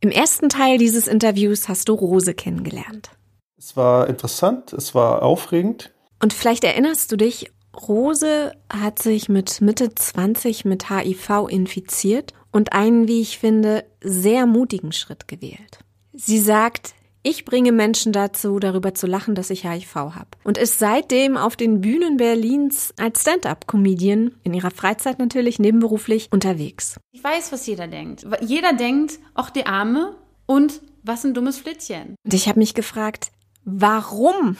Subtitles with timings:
[0.00, 3.10] Im ersten Teil dieses Interviews hast du Rose kennengelernt.
[3.58, 5.92] Es war interessant, es war aufregend.
[6.22, 12.72] Und vielleicht erinnerst du dich, Rose hat sich mit Mitte 20 mit HIV infiziert und
[12.72, 15.80] einen, wie ich finde, sehr mutigen Schritt gewählt.
[16.12, 20.28] Sie sagt, ich bringe Menschen dazu, darüber zu lachen, dass ich HIV habe.
[20.44, 26.98] Und ist seitdem auf den Bühnen Berlins als Stand-up-Comedian, in ihrer Freizeit natürlich, nebenberuflich, unterwegs.
[27.12, 28.26] Ich weiß, was jeder denkt.
[28.40, 30.16] Jeder denkt, ach die Arme
[30.46, 32.14] und was ein dummes Flittchen.
[32.24, 33.30] Und ich habe mich gefragt,
[33.64, 34.56] warum?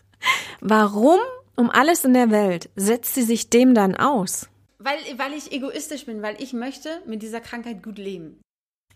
[0.60, 1.18] warum
[1.56, 4.48] um alles in der Welt setzt sie sich dem dann aus?
[4.78, 8.40] Weil, weil ich egoistisch bin, weil ich möchte mit dieser Krankheit gut leben.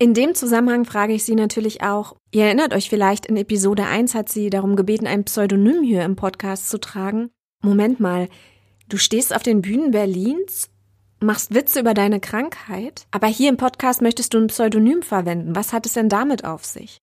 [0.03, 4.15] In dem Zusammenhang frage ich Sie natürlich auch, ihr erinnert euch vielleicht, in Episode 1
[4.15, 7.29] hat sie darum gebeten, ein Pseudonym hier im Podcast zu tragen.
[7.63, 8.31] Moment mal,
[8.89, 10.71] du stehst auf den Bühnen Berlins,
[11.21, 15.55] machst Witze über deine Krankheit, aber hier im Podcast möchtest du ein Pseudonym verwenden.
[15.55, 16.97] Was hat es denn damit auf sich?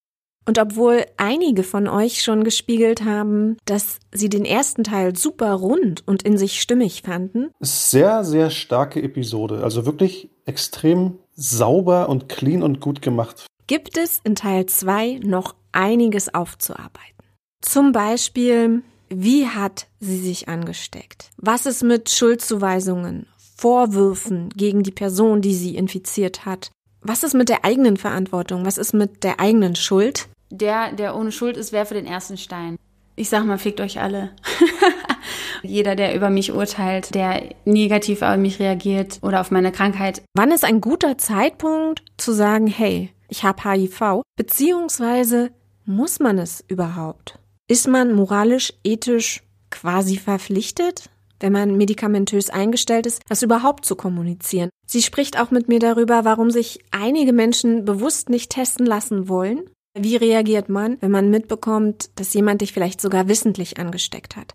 [0.48, 6.08] Und obwohl einige von euch schon gespiegelt haben, dass sie den ersten Teil super rund
[6.08, 7.52] und in sich stimmig fanden.
[7.60, 9.62] Sehr, sehr starke Episode.
[9.64, 13.46] Also wirklich extrem sauber und clean und gut gemacht.
[13.68, 17.24] Gibt es in Teil 2 noch einiges aufzuarbeiten?
[17.62, 21.30] Zum Beispiel, wie hat sie sich angesteckt?
[21.38, 26.72] Was ist mit Schuldzuweisungen, Vorwürfen gegen die Person, die sie infiziert hat?
[27.02, 28.66] Was ist mit der eigenen Verantwortung?
[28.66, 30.28] Was ist mit der eigenen Schuld?
[30.50, 32.78] Der, der ohne Schuld ist, werfe den ersten Stein.
[33.16, 34.32] Ich sag mal, fickt euch alle.
[35.64, 40.22] Jeder, der über mich urteilt, der negativ auf mich reagiert oder auf meine Krankheit.
[40.34, 44.22] Wann ist ein guter Zeitpunkt zu sagen, hey, ich habe HIV?
[44.36, 45.52] Beziehungsweise
[45.86, 47.40] muss man es überhaupt?
[47.68, 54.70] Ist man moralisch, ethisch quasi verpflichtet, wenn man medikamentös eingestellt ist, das überhaupt zu kommunizieren?
[54.86, 59.70] Sie spricht auch mit mir darüber, warum sich einige Menschen bewusst nicht testen lassen wollen.
[59.98, 64.54] Wie reagiert man, wenn man mitbekommt, dass jemand dich vielleicht sogar wissentlich angesteckt hat?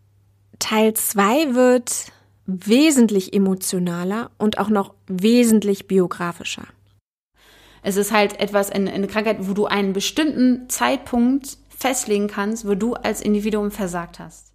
[0.73, 2.07] Teil 2 wird
[2.47, 6.65] wesentlich emotionaler und auch noch wesentlich biografischer.
[7.83, 12.95] Es ist halt etwas, eine, Krankheit, wo du einen bestimmten Zeitpunkt festlegen kannst, wo du
[12.95, 14.52] als Individuum versagt hast.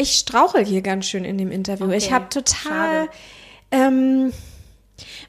[0.00, 1.86] Ich strauchel hier ganz schön in dem Interview.
[1.86, 1.96] Okay.
[1.96, 3.08] Ich habe total,
[3.70, 4.32] ähm,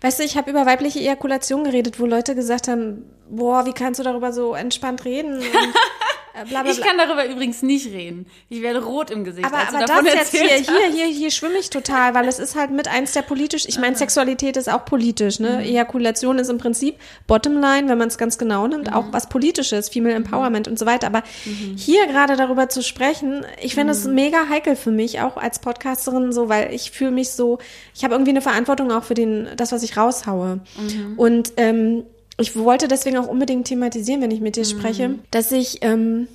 [0.02, 4.00] weißt du, ich habe über weibliche Ejakulation geredet, wo Leute gesagt haben, boah, wie kannst
[4.00, 5.42] du darüber so entspannt reden?
[6.34, 6.72] Und, Äh, bla, bla, bla.
[6.72, 8.26] Ich kann darüber übrigens nicht reden.
[8.50, 9.46] Ich werde rot im Gesicht.
[9.46, 12.72] Aber, aber das jetzt hier, hier, hier, hier schwimme ich total, weil es ist halt
[12.72, 15.56] mit eins der politisch, ich meine, Sexualität ist auch politisch, ne?
[15.56, 15.60] Mhm.
[15.60, 16.96] Ejakulation ist im Prinzip
[17.28, 18.94] Bottomline, wenn man es ganz genau nimmt, mhm.
[18.94, 20.26] auch was politisches, Female mhm.
[20.26, 20.74] Empowerment mhm.
[20.74, 21.08] und so weiter.
[21.08, 21.76] Aber mhm.
[21.78, 24.16] hier gerade darüber zu sprechen, ich finde es mhm.
[24.16, 27.60] mega heikel für mich, auch als Podcasterin, so, weil ich fühle mich so,
[27.94, 30.62] ich habe irgendwie eine Verantwortung auch für den, das, was ich raushaue.
[31.18, 32.04] Und ähm,
[32.42, 34.70] ich wollte deswegen auch unbedingt thematisieren, wenn ich mit dir mhm.
[34.70, 36.28] spreche, dass ich ähm,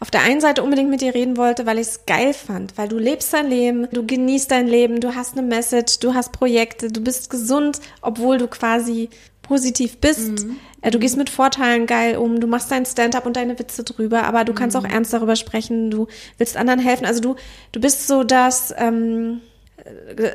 [0.00, 2.88] auf der einen Seite unbedingt mit dir reden wollte, weil ich es geil fand, weil
[2.88, 6.88] du lebst dein Leben, du genießt dein Leben, du hast eine Message, du hast Projekte,
[6.88, 9.08] du bist gesund, obwohl du quasi
[9.42, 10.44] positiv bist.
[10.44, 10.56] Mhm.
[10.82, 14.24] Äh, du gehst mit Vorteilen geil um, du machst dein Stand-up und deine Witze drüber,
[14.24, 14.84] aber du kannst mhm.
[14.84, 17.06] auch ernst darüber sprechen, du willst anderen helfen.
[17.06, 17.36] Also du,
[17.72, 19.47] du bist so das, ähm, äh,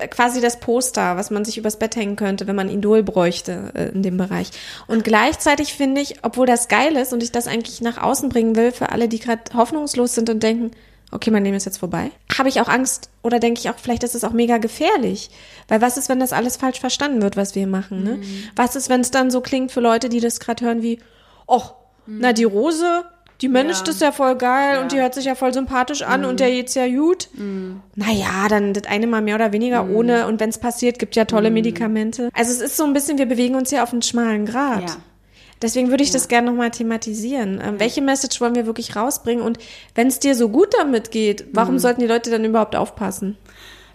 [0.09, 3.89] quasi das Poster, was man sich übers Bett hängen könnte, wenn man Idol bräuchte äh,
[3.89, 4.51] in dem Bereich.
[4.87, 8.55] Und gleichzeitig finde ich, obwohl das geil ist und ich das eigentlich nach außen bringen
[8.55, 10.71] will für alle, die gerade hoffnungslos sind und denken,
[11.11, 14.03] okay, mein Leben ist jetzt vorbei, habe ich auch Angst oder denke ich auch, vielleicht
[14.03, 15.29] ist es auch mega gefährlich.
[15.67, 18.03] Weil was ist, wenn das alles falsch verstanden wird, was wir machen?
[18.03, 18.17] Ne?
[18.17, 18.43] Mhm.
[18.55, 20.99] Was ist, wenn es dann so klingt für Leute, die das gerade hören wie,
[21.45, 21.63] oh,
[22.05, 22.17] mhm.
[22.19, 23.05] na die Rose,
[23.43, 23.93] die managt ja.
[23.93, 24.81] ist ja voll geil ja.
[24.81, 26.27] und die hört sich ja voll sympathisch an mhm.
[26.29, 27.27] und der geht's ja gut.
[27.33, 27.81] Mhm.
[27.93, 29.95] Naja, dann das eine mal mehr oder weniger mhm.
[29.97, 31.55] ohne und wenn es passiert, gibt ja tolle mhm.
[31.55, 32.29] Medikamente.
[32.33, 34.89] Also es ist so ein bisschen, wir bewegen uns hier auf einen schmalen Grat.
[34.89, 34.95] Ja.
[35.61, 36.13] Deswegen würde ich ja.
[36.13, 37.61] das gerne nochmal thematisieren.
[37.61, 39.43] Ähm, welche Message wollen wir wirklich rausbringen?
[39.43, 39.59] Und
[39.93, 41.79] wenn es dir so gut damit geht, warum mhm.
[41.79, 43.37] sollten die Leute dann überhaupt aufpassen?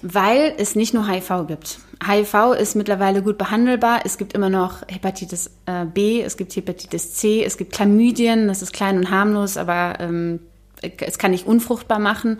[0.02, 1.80] Weil es nicht nur HIV gibt.
[2.06, 4.02] HIV ist mittlerweile gut behandelbar.
[4.04, 8.62] Es gibt immer noch Hepatitis äh, B, es gibt Hepatitis C, es gibt Chlamydien, das
[8.62, 10.40] ist klein und harmlos, aber ähm,
[10.98, 12.38] es kann nicht unfruchtbar machen.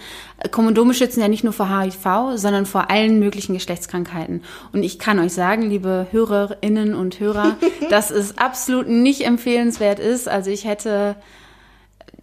[0.51, 4.43] Kondome schützen ja nicht nur vor HIV, sondern vor allen möglichen Geschlechtskrankheiten.
[4.73, 7.57] Und ich kann euch sagen, liebe Hörerinnen und Hörer,
[7.91, 10.29] dass es absolut nicht empfehlenswert ist.
[10.29, 11.17] Also ich hätte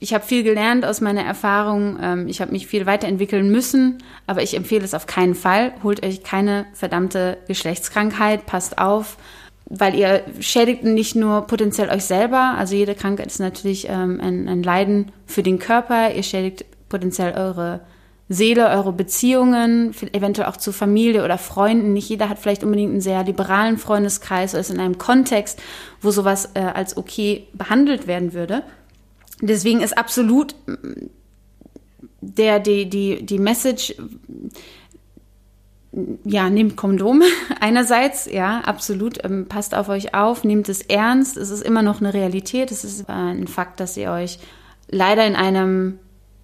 [0.05, 1.97] ich habe viel gelernt aus meiner Erfahrung.
[1.99, 5.73] Ähm, ich habe mich viel weiterentwickeln müssen, aber ich empfehle es auf keinen Fall.
[5.81, 9.17] Holt euch keine verdammte Geschlechtskrankheit, passt auf.
[9.67, 14.47] weil ihr schädigt nicht nur potenziell euch selber, also jede Krankheit ist natürlich ähm, ein,
[14.47, 17.79] ein Leiden für den Körper, ihr schädigt potenziell eure
[18.29, 21.93] Seele, eure Beziehungen, eventuell auch zu Familie oder Freunden.
[21.93, 25.59] Nicht jeder hat vielleicht unbedingt einen sehr liberalen Freundeskreis oder ist in einem Kontext,
[25.99, 28.61] wo sowas äh, als okay behandelt werden würde.
[29.41, 30.55] Deswegen ist absolut
[32.21, 33.95] der, die, die, die Message,
[36.23, 37.25] ja, nehmt Kondome
[37.59, 42.01] einerseits, ja, absolut, ähm, passt auf euch auf, nehmt es ernst, es ist immer noch
[42.01, 44.39] eine Realität, es ist äh, ein Fakt, dass ihr euch
[44.89, 45.99] leider in einem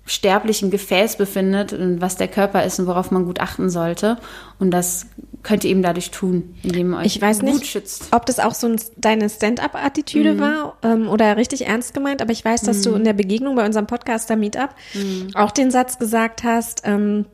[0.05, 4.17] sterblichen Gefäß befindet und was der Körper ist und worauf man gut achten sollte.
[4.59, 5.05] Und das
[5.43, 8.07] könnt ihr eben dadurch tun, indem ihr euch ich weiß gut nicht, schützt.
[8.11, 10.39] ob das auch so ein, deine Stand-up-Attitüde Mhm.
[10.39, 13.65] war ähm, oder richtig ernst gemeint, aber ich weiß, dass du in der Begegnung bei
[13.65, 15.29] unserem Podcaster Meetup Mhm.
[15.35, 17.25] auch den Satz gesagt hast, ähm,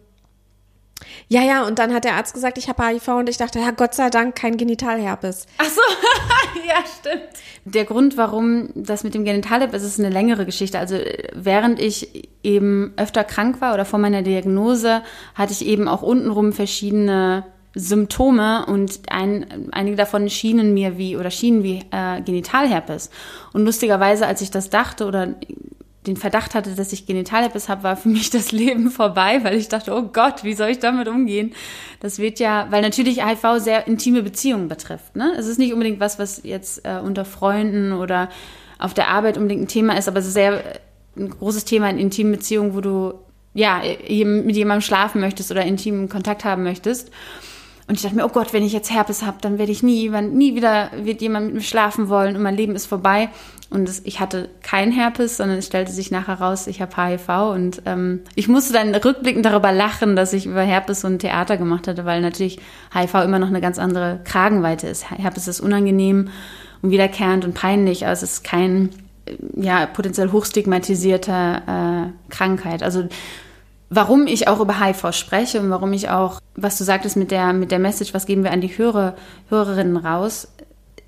[1.30, 3.72] ja, ja, und dann hat der Arzt gesagt, ich habe HIV und ich dachte, ja,
[3.72, 5.46] Gott sei Dank kein Genitalherpes.
[5.58, 5.82] Ach so,
[6.68, 7.28] ja, stimmt.
[7.70, 10.80] Der Grund, warum das mit dem Genitalherpes ist, ist eine längere Geschichte.
[10.80, 15.02] Also äh, während ich eben öfter krank war oder vor meiner Diagnose,
[15.36, 17.44] hatte ich eben auch untenrum verschiedene
[17.76, 23.10] Symptome und ein, einige davon schienen mir wie oder schienen wie äh, Genitalherpes.
[23.52, 25.36] Und lustigerweise, als ich das dachte oder
[26.08, 29.68] den Verdacht hatte, dass ich Genitalherpes habe, war für mich das Leben vorbei, weil ich
[29.68, 31.54] dachte, oh Gott, wie soll ich damit umgehen?
[32.00, 35.16] Das wird ja, weil natürlich HIV sehr intime Beziehungen betrifft.
[35.16, 35.34] Ne?
[35.38, 38.30] Es ist nicht unbedingt was, was jetzt äh, unter Freunden oder
[38.80, 40.80] auf der Arbeit unbedingt ein Thema ist, aber es ist sehr äh,
[41.18, 43.14] ein großes Thema in intimen Beziehungen, wo du
[43.54, 47.12] ja mit jemandem schlafen möchtest oder intimen Kontakt haben möchtest.
[47.88, 50.10] Und ich dachte mir, oh Gott, wenn ich jetzt Herpes habe, dann werde ich nie,
[50.10, 53.30] nie wieder wird jemand mit mir schlafen wollen und mein Leben ist vorbei.
[53.70, 57.30] Und es, ich hatte kein Herpes, sondern es stellte sich nachher raus, ich habe HIV.
[57.54, 61.58] Und ähm, ich musste dann rückblickend darüber lachen, dass ich über Herpes so ein Theater
[61.58, 62.60] gemacht hatte, weil natürlich
[62.94, 65.12] HIV immer noch eine ganz andere Kragenweite ist.
[65.12, 66.30] Herpes ist unangenehm
[66.82, 68.90] und wiederkehrend und peinlich, aber es ist kein
[69.26, 71.62] äh, ja, potenziell hochstigmatisierter
[72.08, 72.84] äh, Krankheit.
[72.84, 73.10] Also
[73.90, 77.54] warum ich auch über HIV spreche und warum ich auch, was du sagtest mit der,
[77.54, 79.16] mit der Message, was geben wir an die Hörer,
[79.50, 80.48] Hörerinnen raus,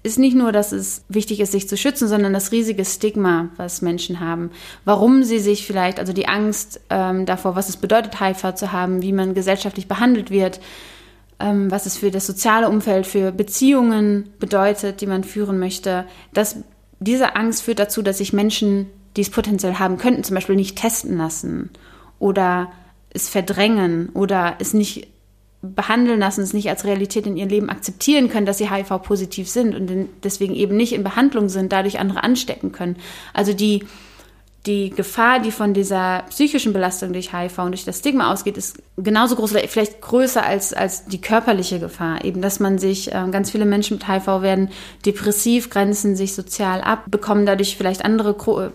[0.02, 3.82] ist nicht nur, dass es wichtig ist, sich zu schützen, sondern das riesige Stigma, was
[3.82, 4.52] Menschen haben.
[4.86, 9.02] Warum sie sich vielleicht, also die Angst ähm, davor, was es bedeutet, HIV zu haben,
[9.02, 10.62] wie man gesellschaftlich behandelt wird,
[11.40, 16.06] ähm, was es für das soziale Umfeld, für Beziehungen bedeutet, die man führen möchte.
[16.34, 16.58] Das,
[17.00, 18.88] diese Angst führt dazu, dass sich Menschen,
[19.18, 21.72] die es potenziell haben könnten, zum Beispiel nicht testen lassen
[22.20, 22.72] oder
[23.10, 25.08] es verdrängen oder es nicht
[25.62, 29.76] behandeln lassen, es nicht als Realität in ihr Leben akzeptieren können, dass sie HIV-positiv sind
[29.76, 32.96] und deswegen eben nicht in Behandlung sind, dadurch andere anstecken können.
[33.34, 33.86] Also die,
[34.66, 38.82] die Gefahr, die von dieser psychischen Belastung durch HIV und durch das Stigma ausgeht, ist
[38.96, 42.24] genauso groß oder vielleicht größer als, als die körperliche Gefahr.
[42.24, 44.70] Eben, dass man sich, äh, ganz viele Menschen mit HIV werden
[45.06, 48.70] depressiv, grenzen sich sozial ab, bekommen dadurch vielleicht andere äh,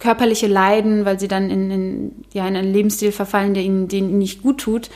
[0.00, 4.08] körperliche Leiden, weil sie dann in, in, ja, in einen Lebensstil verfallen, der ihnen, den
[4.08, 4.90] ihnen nicht gut tut.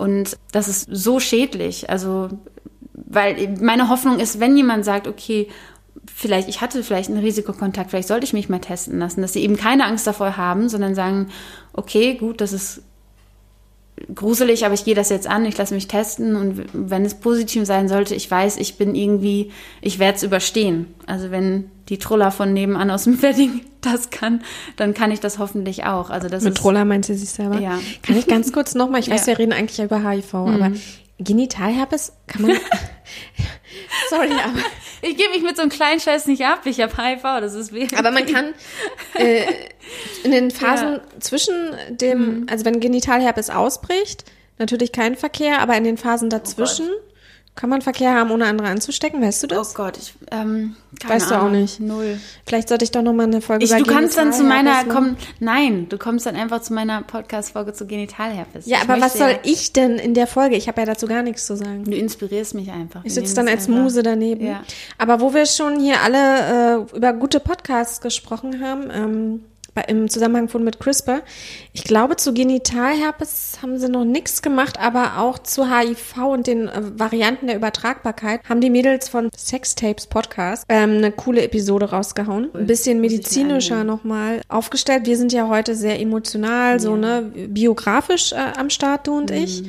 [0.00, 1.90] Und das ist so schädlich.
[1.90, 2.30] Also,
[2.94, 5.48] weil meine Hoffnung ist, wenn jemand sagt, okay,
[6.06, 9.42] vielleicht, ich hatte vielleicht einen Risikokontakt, vielleicht sollte ich mich mal testen lassen, dass sie
[9.42, 11.28] eben keine Angst davor haben, sondern sagen,
[11.74, 12.82] okay, gut, das ist
[14.14, 17.66] gruselig, aber ich gehe das jetzt an, ich lasse mich testen und wenn es positiv
[17.66, 19.50] sein sollte, ich weiß, ich bin irgendwie,
[19.80, 20.86] ich werde es überstehen.
[21.06, 24.42] Also wenn die Trulla von nebenan aus dem Wedding das kann,
[24.76, 26.10] dann kann ich das hoffentlich auch.
[26.10, 27.58] Also das Mit ist, Troller meint sie sich selber.
[27.60, 27.78] Ja.
[28.02, 29.32] Kann ich ganz kurz nochmal, ich weiß, Ja.
[29.34, 29.38] Mhm.
[29.38, 30.72] wir reden eigentlich über HIV, aber
[31.18, 32.52] Genitalherpes kann man.
[34.10, 34.58] Sorry, aber,
[35.02, 37.72] Ich gebe mich mit so einem kleinen Scheiß nicht ab, ich habe HIV, das ist
[37.72, 37.86] weh.
[37.96, 38.54] aber man kann
[39.14, 39.44] äh,
[40.24, 40.98] in den Phasen Ja.
[40.98, 41.20] Mhm.
[41.20, 41.54] zwischen
[41.90, 44.24] dem, also wenn Genitalherpes ausbricht,
[44.58, 46.88] natürlich kein Verkehr, aber in den Phasen dazwischen
[47.56, 49.20] kann man Verkehr haben, ohne andere anzustecken.
[49.20, 49.74] Weißt du Oh das?
[49.74, 51.60] Gott, ich, ähm, keine Weißt du auch Ahnung.
[51.60, 51.78] nicht.
[51.80, 52.18] Null.
[52.46, 55.16] Vielleicht sollte ich doch nochmal eine Folge Ich, du kannst dann zu meiner, Genitalherpes machen.
[55.18, 58.64] komm, nein, du kommst dann einfach zu meiner Podcast-Folge zu Genitalherpes.
[58.66, 60.56] Ja, Ich aber was soll ja- ich denn in der Folge?
[60.56, 61.84] Ich habe ja dazu gar nichts zu sagen.
[61.84, 63.04] Du inspirierst mich einfach.
[63.04, 64.46] Ich sitze dann als einfach- Muse daneben.
[64.46, 64.62] Ja.
[64.96, 69.44] Aber wo wir schon hier alle äh, über gute Podcasts gesprochen haben, ähm,
[69.88, 71.22] im Zusammenhang von mit CRISPR,
[71.72, 76.68] ich glaube, zu Genitalherpes haben sie noch nichts gemacht, aber auch zu HIV und den
[76.68, 82.48] äh, Varianten der Übertragbarkeit haben die Mädels von Sextapes Podcast ähm, eine coole Episode rausgehauen.
[82.54, 85.06] Ein bisschen medizinischer nochmal aufgestellt.
[85.06, 89.18] Wir sind ja heute sehr emotional, so ne, biografisch äh, am Start, du Mhm.
[89.18, 89.62] und ich.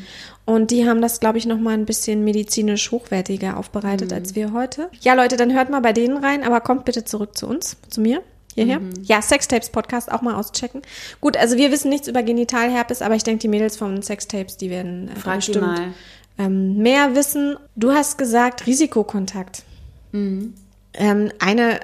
[0.43, 4.15] Und die haben das, glaube ich, noch mal ein bisschen medizinisch hochwertiger aufbereitet Mhm.
[4.17, 4.89] als wir heute.
[5.01, 8.01] Ja, Leute, dann hört mal bei denen rein, aber kommt bitte zurück zu uns, zu
[8.01, 8.21] mir.
[8.55, 8.79] Hierher.
[8.79, 8.93] Mhm.
[9.03, 10.81] Ja, Sextapes Podcast auch mal auschecken.
[11.21, 14.69] Gut, also wir wissen nichts über Genitalherpes, aber ich denke, die Mädels von Sextapes, die
[14.69, 15.93] werden äh, Frag bestimmt mal.
[16.37, 17.57] ähm, mehr wissen.
[17.75, 19.63] Du hast gesagt Risikokontakt.
[20.11, 20.53] Mhm.
[20.93, 21.79] Ähm, eine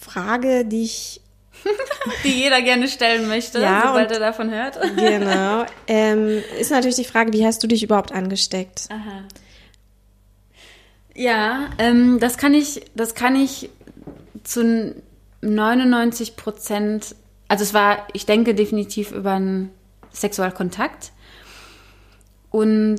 [0.00, 1.20] Frage, die ich
[2.24, 4.78] die jeder gerne stellen möchte, ja, sobald er davon hört.
[4.96, 5.66] Genau.
[5.86, 8.88] Ähm, ist natürlich die Frage, wie hast du dich überhaupt angesteckt?
[8.90, 9.24] Aha.
[11.14, 13.68] Ja, ähm, das kann ich, das kann ich
[14.44, 14.94] zu
[15.42, 17.14] 99 Prozent,
[17.48, 19.70] also es war, ich denke definitiv über einen
[20.12, 21.12] Sexualkontakt.
[22.50, 22.98] Und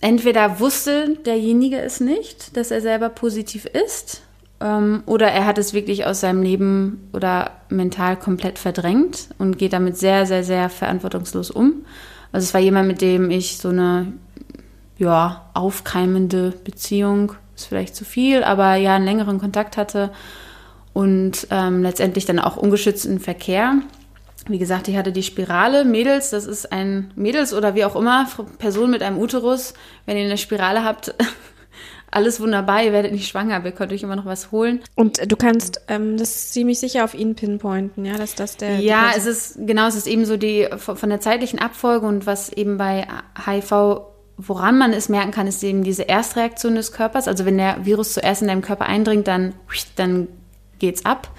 [0.00, 4.22] entweder wusste derjenige es nicht, dass er selber positiv ist,
[4.60, 9.72] ähm, oder er hat es wirklich aus seinem Leben oder mental komplett verdrängt und geht
[9.72, 11.84] damit sehr, sehr, sehr verantwortungslos um.
[12.32, 14.12] Also es war jemand, mit dem ich so eine
[14.98, 20.10] ja, aufkeimende Beziehung, ist vielleicht zu viel, aber ja, einen längeren Kontakt hatte
[20.92, 23.76] und ähm, letztendlich dann auch ungeschützten Verkehr.
[24.48, 25.84] Wie gesagt, ich hatte die Spirale.
[25.84, 28.26] Mädels, das ist ein Mädels oder wie auch immer,
[28.58, 29.74] Person mit einem Uterus.
[30.06, 31.14] Wenn ihr eine Spirale habt,
[32.10, 34.80] alles wunderbar, ihr werdet nicht schwanger, ihr könnt euch immer noch was holen.
[34.96, 38.80] Und du kannst ähm, das ziemlich sicher auf ihn pinpointen, ja, dass das der.
[38.80, 42.50] Ja, es ist, genau, es ist eben so die, von der zeitlichen Abfolge und was
[42.50, 43.06] eben bei
[43.46, 44.02] HIV
[44.46, 47.28] woran man es merken kann, ist eben diese Erstreaktion des Körpers.
[47.28, 49.54] Also wenn der Virus zuerst in deinem Körper eindringt, dann,
[49.96, 50.28] dann
[50.80, 51.30] geht's ab.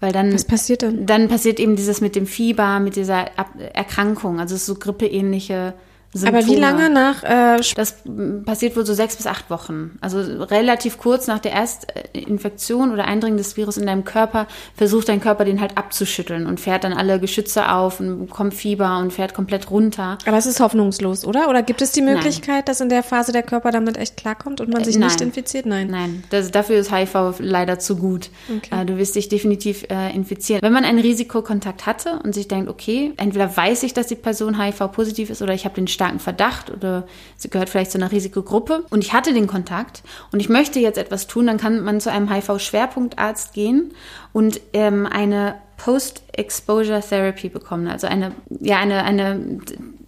[0.00, 1.06] Weil dann, Was passiert dann?
[1.06, 3.30] Dann passiert eben dieses mit dem Fieber, mit dieser
[3.72, 4.40] Erkrankung.
[4.40, 5.74] Also es ist so grippeähnliche
[6.16, 6.42] Symptome.
[6.42, 7.22] Aber wie lange nach?
[7.22, 7.96] Äh, das
[8.44, 9.98] passiert wohl so sechs bis acht Wochen.
[10.00, 15.20] Also relativ kurz nach der Erstinfektion oder Eindringen des Virus in deinem Körper versucht dein
[15.20, 19.34] Körper den halt abzuschütteln und fährt dann alle Geschütze auf und bekommt Fieber und fährt
[19.34, 20.18] komplett runter.
[20.26, 21.48] Aber es ist hoffnungslos, oder?
[21.48, 22.64] Oder gibt es die Möglichkeit, Nein.
[22.66, 25.08] dass in der Phase der Körper damit echt klarkommt und man sich Nein.
[25.08, 25.66] nicht infiziert?
[25.66, 25.88] Nein.
[25.88, 28.30] Nein, das, dafür ist HIV leider zu gut.
[28.54, 28.82] Okay.
[28.82, 30.62] Äh, du wirst dich definitiv äh, infizieren.
[30.62, 34.60] Wenn man einen Risikokontakt hatte und sich denkt, okay, entweder weiß ich, dass die Person
[34.60, 38.84] HIV-positiv ist oder ich habe den starken Verdacht oder sie gehört vielleicht zu einer Risikogruppe
[38.90, 42.10] und ich hatte den Kontakt und ich möchte jetzt etwas tun, dann kann man zu
[42.10, 43.92] einem HIV-Schwerpunktarzt gehen
[44.32, 49.58] und ähm, eine Post-Exposure Therapy bekommen, also eine, ja, eine, eine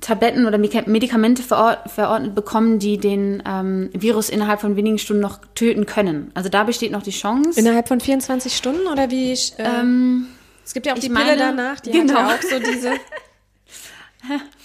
[0.01, 5.85] Tabletten oder Medikamente verordnet bekommen, die den ähm, Virus innerhalb von wenigen Stunden noch töten
[5.85, 6.31] können.
[6.35, 7.59] Also da besteht noch die Chance.
[7.59, 9.33] Innerhalb von 24 Stunden oder wie?
[9.33, 10.29] Äh, ähm,
[10.65, 12.15] es gibt ja auch die Pille meine, danach, die genau.
[12.15, 12.93] hat ja auch so diese.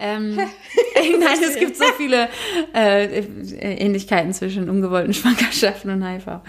[0.00, 2.28] Ähm, nein, es gibt so viele
[2.74, 3.22] äh,
[3.60, 6.40] Ähnlichkeiten zwischen ungewollten Schwangerschaften und HIV.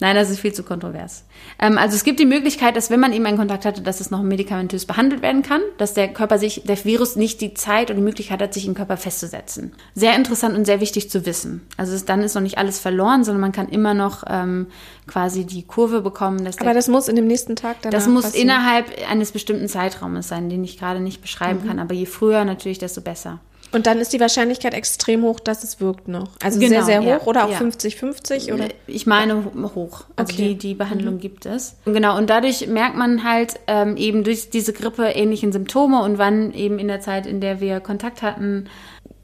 [0.00, 1.24] Nein, das ist viel zu kontrovers.
[1.58, 4.10] Ähm, also es gibt die Möglichkeit, dass wenn man eben einen Kontakt hatte, dass es
[4.10, 7.96] noch medikamentös behandelt werden kann, dass der Körper sich, der Virus nicht die Zeit und
[7.96, 9.72] die Möglichkeit hat, sich im Körper festzusetzen.
[9.94, 11.66] Sehr interessant und sehr wichtig zu wissen.
[11.76, 14.68] Also es, dann ist noch nicht alles verloren, sondern man kann immer noch ähm,
[15.06, 16.44] quasi die Kurve bekommen.
[16.46, 18.48] Dass Aber das muss in dem nächsten Tag dann Das muss passieren.
[18.48, 21.68] innerhalb eines bestimmten Zeitraumes sein, den ich gerade nicht beschreiben mhm.
[21.68, 21.78] kann.
[21.78, 23.40] Aber je früher natürlich, desto besser.
[23.72, 26.30] Und dann ist die Wahrscheinlichkeit extrem hoch, dass es wirkt noch.
[26.42, 28.54] Also genau, sehr, sehr hoch ja, oder auch 50-50 ja.
[28.54, 28.68] oder?
[28.86, 30.04] Ich meine hoch.
[30.16, 30.48] Also okay.
[30.48, 31.20] die, die Behandlung mhm.
[31.20, 31.76] gibt es.
[31.84, 32.16] Genau.
[32.16, 36.78] Und dadurch merkt man halt ähm, eben durch diese Grippe ähnlichen Symptome und wann eben
[36.78, 38.68] in der Zeit, in der wir Kontakt hatten,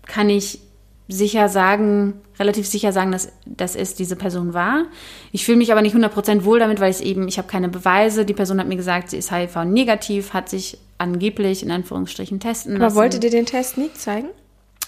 [0.07, 0.61] kann ich
[1.09, 4.85] sicher sagen, relativ sicher sagen, dass, dass es diese Person war.
[5.33, 8.25] Ich fühle mich aber nicht 100% wohl damit, weil ich eben, ich habe keine Beweise.
[8.25, 12.85] Die Person hat mir gesagt, sie ist HIV-negativ, hat sich angeblich in Anführungsstrichen testen aber
[12.85, 12.97] lassen.
[12.97, 14.29] Aber wollte dir den Test nie zeigen?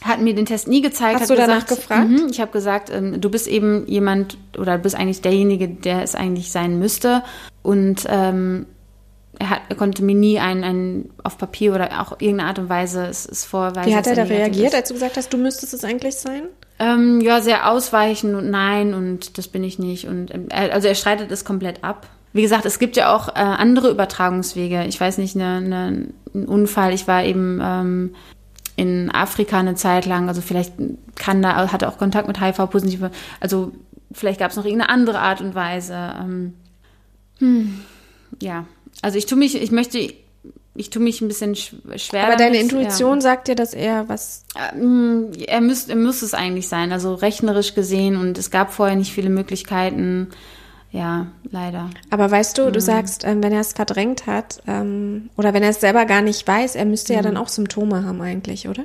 [0.02, 1.20] Hat mir den Test nie gezeigt.
[1.20, 2.08] Hast du danach gefragt?
[2.08, 6.02] Mh, ich habe gesagt, ähm, du bist eben jemand oder du bist eigentlich derjenige, der
[6.02, 7.24] es eigentlich sein müsste.
[7.62, 8.66] Und ähm,
[9.38, 12.68] er, hat, er konnte mir nie ein, ein auf Papier oder auch irgendeine Art und
[12.68, 13.90] Weise es, es vorweisen.
[13.90, 16.44] Wie hat er da reagiert, als du gesagt hast, du müsstest es eigentlich sein?
[16.78, 20.06] Ähm, ja, sehr ausweichend und nein und das bin ich nicht.
[20.06, 22.08] Und ähm, also er streitet es komplett ab.
[22.32, 24.84] Wie gesagt, es gibt ja auch äh, andere Übertragungswege.
[24.84, 26.92] Ich weiß nicht, eine, eine, ein Unfall.
[26.92, 28.14] Ich war eben ähm,
[28.76, 30.28] in Afrika eine Zeit lang.
[30.28, 30.74] Also vielleicht
[31.16, 33.10] kann da hatte auch Kontakt mit HIV-Positive.
[33.40, 33.72] Also
[34.12, 36.14] vielleicht gab es noch irgendeine andere Art und Weise.
[36.20, 36.54] Ähm,
[37.38, 37.80] hm,
[38.40, 38.66] ja,
[39.02, 39.98] also ich tue mich, ich möchte,
[40.74, 42.24] ich tue mich ein bisschen schwer.
[42.24, 43.20] Aber damit, deine Intuition ja.
[43.20, 44.44] sagt dir, dass er was.
[44.72, 48.96] Ähm, er müsste, er müsste es eigentlich sein, also rechnerisch gesehen und es gab vorher
[48.96, 50.28] nicht viele Möglichkeiten.
[50.90, 51.90] Ja, leider.
[52.10, 52.72] Aber weißt du, mhm.
[52.72, 56.22] du sagst, ähm, wenn er es verdrängt hat ähm, oder wenn er es selber gar
[56.22, 57.16] nicht weiß, er müsste mhm.
[57.16, 58.84] ja dann auch Symptome haben eigentlich, oder?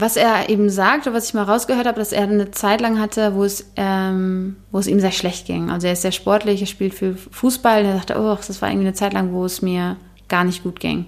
[0.00, 3.00] Was er eben sagt, oder was ich mal rausgehört habe, dass er eine Zeit lang
[3.00, 5.70] hatte, wo es, ähm, wo es ihm sehr schlecht ging.
[5.70, 7.84] Also er ist sehr sportlich, er spielt viel Fußball.
[7.84, 9.96] Er sagte, oh, das war irgendwie eine Zeit lang, wo es mir
[10.28, 11.06] gar nicht gut ging.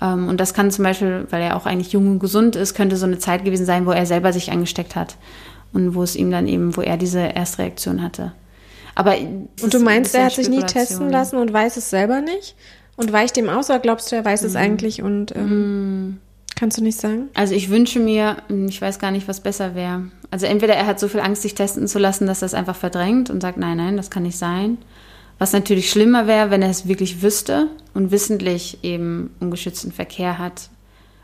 [0.00, 2.96] Ähm, und das kann zum Beispiel, weil er auch eigentlich jung und gesund ist, könnte
[2.96, 5.16] so eine Zeit gewesen sein, wo er selber sich angesteckt hat.
[5.72, 8.32] Und wo es ihm dann eben, wo er diese Erstreaktion hatte.
[8.96, 9.14] Aber
[9.62, 12.56] und du meinst, er hat sich nie testen lassen und weiß es selber nicht?
[12.96, 14.46] Und weicht dem aus oder glaubst du, er weiß mm.
[14.46, 16.20] es eigentlich und ähm, mm.
[16.56, 17.28] Kannst du nicht sagen?
[17.34, 20.10] Also ich wünsche mir, hm, ich weiß gar nicht, was besser wäre.
[20.30, 22.74] Also entweder er hat so viel Angst, sich testen zu lassen, dass er es einfach
[22.74, 24.78] verdrängt und sagt, nein, nein, das kann nicht sein.
[25.38, 30.70] Was natürlich schlimmer wäre, wenn er es wirklich wüsste und wissentlich eben ungeschützten Verkehr hat.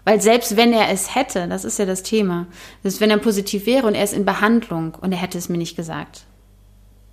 [0.04, 2.46] Weil selbst wenn er es hätte, das ist ja das Thema,
[2.82, 5.58] dass wenn er positiv wäre und er ist in Behandlung und er hätte es mir
[5.58, 6.24] nicht gesagt.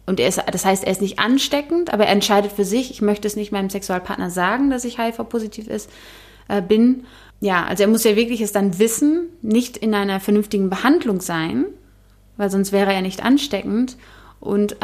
[0.07, 3.01] Und er ist, das heißt, er ist nicht ansteckend, aber er entscheidet für sich, ich
[3.01, 5.69] möchte es nicht meinem Sexualpartner sagen, dass ich HIV-positiv
[6.47, 7.05] äh, bin.
[7.41, 11.65] Ja, also er muss ja wirklich es dann wissen, nicht in einer vernünftigen Behandlung sein,
[12.37, 13.97] weil sonst wäre er nicht ansteckend
[14.39, 14.77] und äh,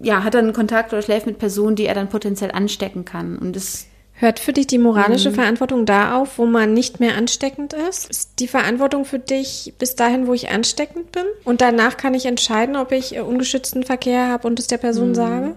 [0.00, 3.38] ja, hat dann Kontakt oder schläft mit Personen, die er dann potenziell anstecken kann.
[3.38, 5.34] Und das Hört für dich die moralische mhm.
[5.34, 8.08] Verantwortung da auf, wo man nicht mehr ansteckend ist?
[8.08, 11.24] Ist die Verantwortung für dich bis dahin, wo ich ansteckend bin?
[11.42, 15.14] Und danach kann ich entscheiden, ob ich ungeschützten Verkehr habe und es der Person mhm.
[15.14, 15.56] sage?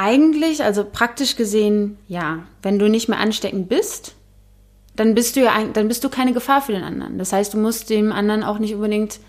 [0.00, 2.44] Eigentlich, also praktisch gesehen, ja.
[2.62, 4.14] Wenn du nicht mehr ansteckend bist,
[4.98, 7.18] dann bist du ja, dann bist du keine Gefahr für den anderen.
[7.18, 9.20] Das heißt, du musst dem anderen auch nicht unbedingt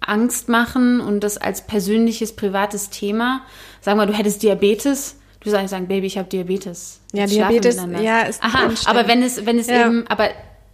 [0.00, 3.40] Angst machen und das als persönliches, privates Thema.
[3.80, 7.00] Sagen wir, du hättest Diabetes, du sollst sagen, Baby, ich habe Diabetes.
[7.14, 9.86] Ja, Diabetes, ja, ist Aha, aber wenn es, wenn es ja.
[9.86, 10.28] eben, aber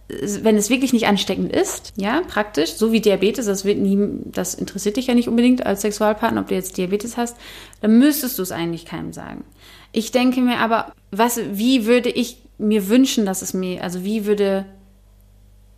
[0.09, 4.53] wenn es wirklich nicht ansteckend ist, ja, praktisch, so wie Diabetes, das wird nie, das
[4.53, 7.37] interessiert dich ja nicht unbedingt als Sexualpartner, ob du jetzt Diabetes hast,
[7.79, 9.45] dann müsstest du es eigentlich keinem sagen.
[9.93, 14.25] Ich denke mir aber, was, wie würde ich mir wünschen, dass es mir, also wie
[14.25, 14.65] würde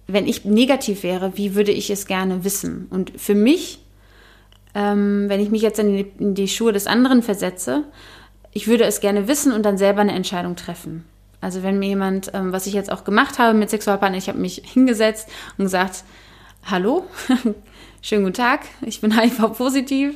[0.08, 2.88] wenn ich negativ wäre, wie würde ich es gerne wissen?
[2.90, 3.80] Und für mich,
[4.74, 7.84] ähm, wenn ich mich jetzt in die, in die Schuhe des anderen versetze,
[8.54, 11.04] ich würde es gerne wissen und dann selber eine Entscheidung treffen.
[11.42, 14.40] Also wenn mir jemand, ähm, was ich jetzt auch gemacht habe mit Sexualpartner, ich habe
[14.40, 16.04] mich hingesetzt und gesagt,
[16.64, 17.06] hallo,
[18.02, 20.16] schönen guten Tag, ich bin HIV-positiv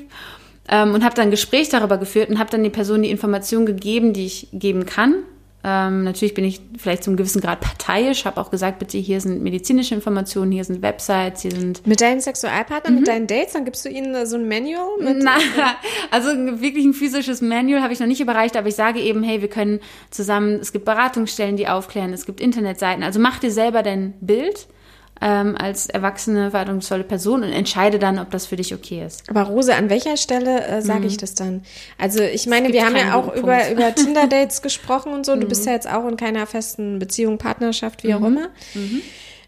[0.69, 3.65] ähm, und habe dann ein Gespräch darüber geführt und habe dann die Person die Informationen
[3.65, 5.15] gegeben, die ich geben kann,
[5.63, 9.43] ähm, natürlich bin ich vielleicht zum gewissen Grad parteiisch, habe auch gesagt, bitte, hier sind
[9.43, 11.85] medizinische Informationen, hier sind Websites, hier sind.
[11.85, 12.99] Mit deinen Sexualpartnern, mhm.
[12.99, 14.97] mit deinen Dates, dann gibst du ihnen so ein Manual?
[14.99, 15.35] Mit Na,
[16.11, 16.29] also
[16.61, 19.49] wirklich ein physisches Manual habe ich noch nicht überreicht, aber ich sage eben, hey, wir
[19.49, 24.13] können zusammen, es gibt Beratungsstellen, die aufklären, es gibt Internetseiten, also mach dir selber dein
[24.21, 24.67] Bild
[25.21, 29.29] ähm, als erwachsene, verantwortungsvolle Person und entscheide dann, ob das für dich okay ist.
[29.29, 31.07] Aber Rose, an welcher Stelle äh, sage mhm.
[31.07, 31.63] ich das dann?
[31.99, 35.35] Also ich meine, wir haben ja auch über, über Tinder-Dates gesprochen und so.
[35.35, 35.49] Du mhm.
[35.49, 38.25] bist ja jetzt auch in keiner festen Beziehung, Partnerschaft, wie auch mhm.
[38.25, 38.49] immer.
[38.73, 39.01] Mhm.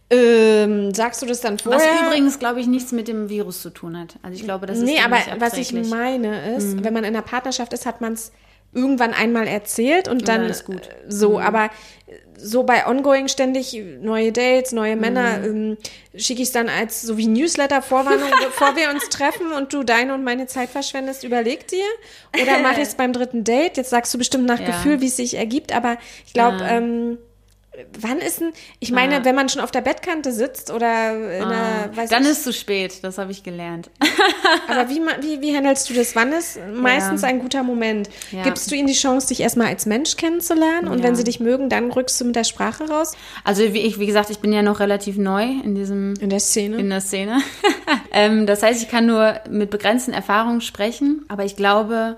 [0.09, 1.81] Ähm, sagst du das dann vorher?
[1.81, 4.17] Was übrigens, glaube ich, nichts mit dem Virus zu tun hat.
[4.21, 6.83] Also ich glaube, das ist Nee, aber was ich meine ist, mhm.
[6.83, 8.31] wenn man in einer Partnerschaft ist, hat man es
[8.73, 10.55] irgendwann einmal erzählt und dann, ja,
[11.07, 11.38] so, mhm.
[11.38, 11.69] aber
[12.38, 15.45] so bei Ongoing ständig neue Dates, neue Männer, mhm.
[15.45, 15.77] ähm,
[16.15, 20.13] schicke ich es dann als so wie Newsletter-Vorwarnung, bevor wir uns treffen und du deine
[20.13, 21.86] und meine Zeit verschwendest, überleg dir.
[22.41, 23.77] Oder mache ich es beim dritten Date?
[23.77, 24.67] Jetzt sagst du bestimmt nach ja.
[24.67, 26.77] Gefühl, wie es sich ergibt, aber ich glaube, ja.
[26.77, 27.17] ähm,
[27.99, 29.25] Wann ist denn, ich meine, ah.
[29.25, 31.97] wenn man schon auf der Bettkante sitzt oder in einer, ah.
[31.97, 33.89] weiß Dann ich, ist zu spät, das habe ich gelernt.
[34.67, 36.15] aber wie, wie, wie handelst du das?
[36.15, 37.29] Wann ist meistens ja.
[37.29, 38.12] ein guter Moment?
[38.31, 38.43] Ja.
[38.43, 41.03] Gibst du ihnen die Chance, dich erstmal als Mensch kennenzulernen und ja.
[41.03, 43.13] wenn sie dich mögen, dann rückst du mit der Sprache raus?
[43.43, 46.13] Also wie ich, wie gesagt, ich bin ja noch relativ neu in diesem...
[46.19, 46.77] In der Szene.
[46.77, 47.41] In der Szene.
[48.12, 52.17] ähm, das heißt, ich kann nur mit begrenzten Erfahrungen sprechen, aber ich glaube,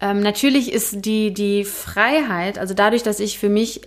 [0.00, 3.80] ähm, natürlich ist die, die Freiheit, also dadurch, dass ich für mich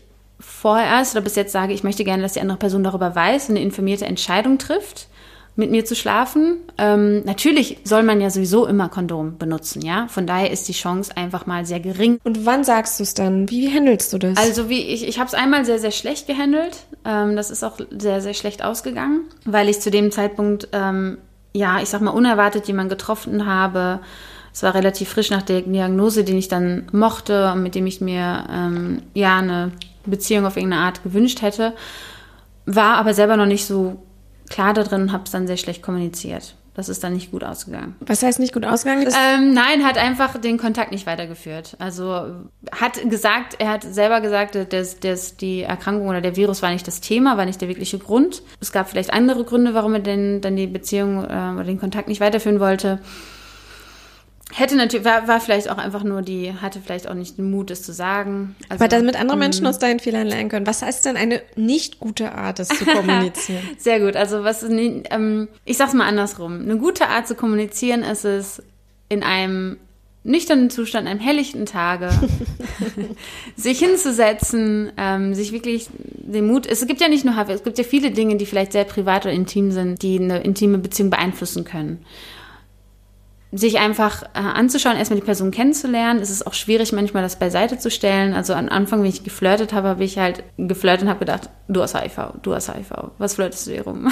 [0.44, 3.56] vorerst oder bis jetzt sage, ich möchte gerne, dass die andere Person darüber weiß und
[3.56, 5.08] eine informierte Entscheidung trifft,
[5.56, 6.58] mit mir zu schlafen.
[6.78, 10.08] Ähm, natürlich soll man ja sowieso immer Kondom benutzen, ja.
[10.08, 12.20] Von daher ist die Chance einfach mal sehr gering.
[12.24, 13.50] Und wann sagst du es dann?
[13.50, 14.38] Wie handelst du das?
[14.38, 16.86] Also wie ich, ich habe es einmal sehr, sehr schlecht gehandelt.
[17.06, 21.20] Ähm, das ist auch sehr, sehr schlecht ausgegangen, weil ich zu dem Zeitpunkt, ähm,
[21.54, 24.00] ja, ich sag mal, unerwartet jemanden getroffen habe.
[24.52, 28.02] Es war relativ frisch nach der Diagnose, den ich dann mochte und mit dem ich
[28.02, 29.72] mir ähm, ja eine
[30.06, 31.74] Beziehung auf irgendeine Art gewünscht hätte,
[32.66, 34.04] war aber selber noch nicht so
[34.50, 36.56] klar da drin und habe es dann sehr schlecht kommuniziert.
[36.76, 37.96] Das ist dann nicht gut ausgegangen.
[38.00, 39.08] Was heißt nicht gut ausgegangen?
[39.08, 41.76] Ähm, nein, hat einfach den Kontakt nicht weitergeführt.
[41.78, 42.32] Also
[42.72, 46.88] hat gesagt, er hat selber gesagt, dass, dass die Erkrankung oder der Virus war nicht
[46.88, 48.42] das Thema, war nicht der wirkliche Grund.
[48.60, 52.08] Es gab vielleicht andere Gründe, warum er denn dann die Beziehung äh, oder den Kontakt
[52.08, 53.00] nicht weiterführen wollte.
[54.56, 57.72] Hätte natürlich, war, war vielleicht auch einfach nur die, hatte vielleicht auch nicht den Mut,
[57.72, 58.56] es zu sagen.
[58.70, 59.68] Also, Aber damit andere Menschen mm.
[59.68, 60.68] aus deinen Fehlern lernen können.
[60.68, 63.64] Was heißt denn eine nicht gute Art, das zu kommunizieren?
[63.78, 64.16] Sehr gut.
[64.16, 66.62] Also was, ähm, ich sag's mal andersrum.
[66.62, 68.62] Eine gute Art zu kommunizieren ist es,
[69.10, 69.78] in einem
[70.24, 72.10] nüchternen Zustand, einem helllichten Tage,
[73.56, 77.84] sich hinzusetzen, ähm, sich wirklich den Mut, es gibt ja nicht nur es gibt ja
[77.84, 82.06] viele Dinge, die vielleicht sehr privat oder intim sind, die eine intime Beziehung beeinflussen können
[83.56, 86.20] sich einfach äh, anzuschauen, erstmal die Person kennenzulernen.
[86.20, 88.34] Es ist auch schwierig, manchmal das beiseite zu stellen.
[88.34, 91.82] Also am Anfang, wenn ich geflirtet habe, habe ich halt geflirtet und habe gedacht, du
[91.82, 94.12] hast HIV, du hast HIV, was flirtest du hier rum?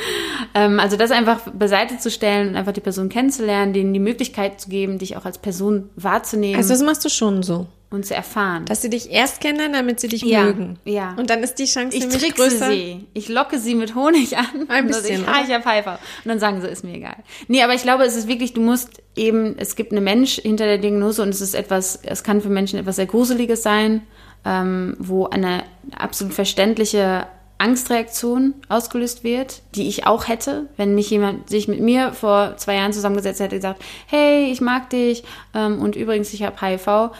[0.54, 4.58] ähm, also das einfach beiseite zu stellen und einfach die Person kennenzulernen, denen die Möglichkeit
[4.58, 6.56] zu geben, dich auch als Person wahrzunehmen.
[6.56, 7.66] Also das machst du schon so.
[7.90, 8.66] Und zu erfahren.
[8.66, 10.78] Dass sie dich erst kennenlernen, damit sie dich ja, mögen.
[10.84, 11.14] Ja.
[11.16, 12.70] Und dann ist die Chance ich nämlich trickse größer.
[12.70, 13.06] sie.
[13.14, 14.68] Ich locke sie mit Honig an.
[14.68, 15.86] Ein bisschen, Ich, ah, ich habe HIV.
[15.86, 17.16] Und dann sagen sie, ist mir egal.
[17.46, 20.66] Nee, aber ich glaube, es ist wirklich, du musst eben, es gibt eine Mensch hinter
[20.66, 24.02] der Diagnose und es ist etwas, es kann für Menschen etwas sehr Gruseliges sein,
[24.44, 25.64] ähm, wo eine
[25.96, 27.26] absolut verständliche
[27.58, 32.76] Angstreaktion ausgelöst wird, die ich auch hätte, wenn mich jemand sich mit mir vor zwei
[32.76, 35.24] Jahren zusammengesetzt hätte und gesagt, hey, ich mag dich
[35.54, 37.10] ähm, und übrigens, ich habe HIV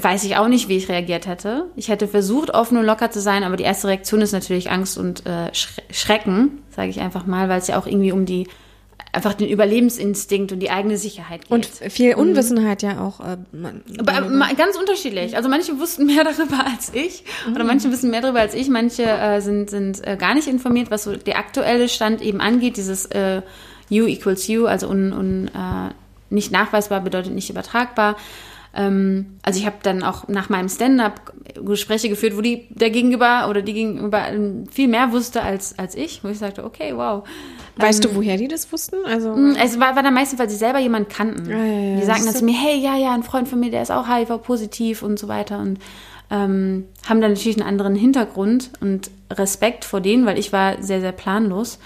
[0.00, 1.66] weiß ich auch nicht, wie ich reagiert hätte.
[1.76, 4.98] Ich hätte versucht, offen und locker zu sein, aber die erste Reaktion ist natürlich Angst
[4.98, 5.50] und äh,
[5.90, 8.46] Schrecken, sage ich einfach mal, weil es ja auch irgendwie um die
[9.12, 11.50] einfach den Überlebensinstinkt und die eigene Sicherheit geht.
[11.50, 13.20] Und viel Unwissenheit ja auch.
[13.20, 13.36] Äh,
[13.98, 15.36] aber, ma- ganz unterschiedlich.
[15.36, 18.68] Also manche wussten mehr darüber als ich oder manche wissen mehr darüber als ich.
[18.68, 22.76] Manche äh, sind, sind äh, gar nicht informiert, was so der aktuelle Stand eben angeht.
[22.76, 23.42] Dieses äh,
[23.90, 25.92] U equals U, also un, un, äh,
[26.30, 28.16] nicht nachweisbar bedeutet nicht übertragbar.
[28.76, 31.32] Ähm, also ich habe dann auch nach meinem Stand-up
[31.64, 35.94] Gespräche geführt, wo die der Gegenüber oder die Gegenüber ähm, viel mehr wusste als, als
[35.94, 37.22] ich, wo ich sagte, okay, wow.
[37.76, 38.96] weißt du, woher die das wussten?
[39.06, 41.48] Also Mm, Es war, war dann meistens, weil sie selber jemanden kannten.
[41.48, 43.70] Ja, ja, ja, die sagten dann zu mir, hey, ja, ja, ein Freund von mir,
[43.70, 45.58] der ist auch HIV-positiv und so weiter.
[45.60, 45.78] Und
[46.30, 51.00] ähm, haben dann natürlich einen anderen Hintergrund und Respekt vor denen, weil ich war sehr,
[51.00, 51.78] sehr planlos,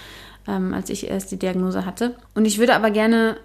[0.47, 2.15] ähm, als ich erst die Diagnose hatte.
[2.33, 3.37] Und ich würde aber gerne,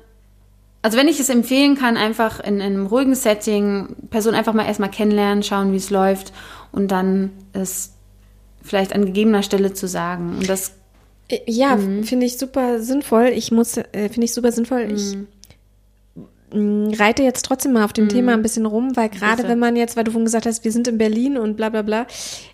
[0.85, 4.67] also wenn ich es empfehlen kann, einfach in, in einem ruhigen Setting, Person einfach mal
[4.67, 6.33] erstmal kennenlernen, schauen, wie es läuft
[6.73, 7.93] und dann es
[8.63, 10.37] vielleicht an gegebener Stelle zu sagen.
[10.39, 10.73] Und das
[11.29, 12.05] Äh, Ja, Mhm.
[12.05, 13.29] finde ich super sinnvoll.
[13.35, 14.83] Ich muss, äh, finde ich super sinnvoll.
[14.95, 15.21] Ich Mhm.
[15.21, 15.27] mh,
[16.55, 19.97] reite jetzt trotzdem mal auf dem Thema ein bisschen rum, weil gerade wenn man jetzt,
[19.97, 22.07] weil du vorhin gesagt hast, wir sind in Berlin und bla bla bla,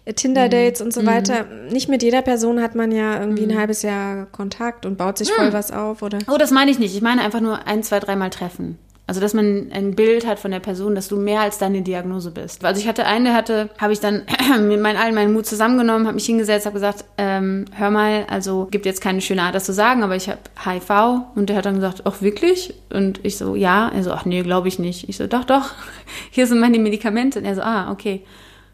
[0.04, 3.82] äh, Tinder-Dates und so weiter, nicht mit jeder Person hat man ja irgendwie ein halbes
[3.82, 6.18] Jahr Kontakt und baut sich voll was auf oder.
[6.28, 6.94] Oh, das meine ich nicht.
[6.94, 8.78] Ich meine einfach nur ein, zwei, dreimal treffen.
[9.10, 12.30] Also, dass man ein Bild hat von der Person, dass du mehr als deine Diagnose
[12.30, 12.64] bist.
[12.64, 14.22] Also, ich hatte einen, der hatte, habe ich dann
[14.68, 18.68] mit meinen allen meinen Mut zusammengenommen, habe mich hingesetzt, habe gesagt, ähm, hör mal, also
[18.70, 21.24] gibt jetzt keine schöne Art, das zu sagen, aber ich habe HIV.
[21.34, 22.72] Und der hat dann gesagt, ach wirklich?
[22.90, 23.88] Und ich so, ja.
[23.88, 25.08] Er so, ach nee, glaube ich nicht.
[25.08, 25.72] Ich so, doch, doch.
[26.30, 27.40] Hier sind meine Medikamente.
[27.40, 28.22] Und er so, ah, okay.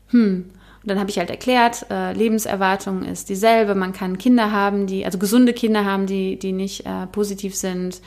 [0.09, 0.51] Hm.
[0.83, 3.75] Und dann habe ich halt erklärt, äh, Lebenserwartung ist dieselbe.
[3.75, 8.03] Man kann Kinder haben, die, also gesunde Kinder haben, die, die nicht äh, positiv sind.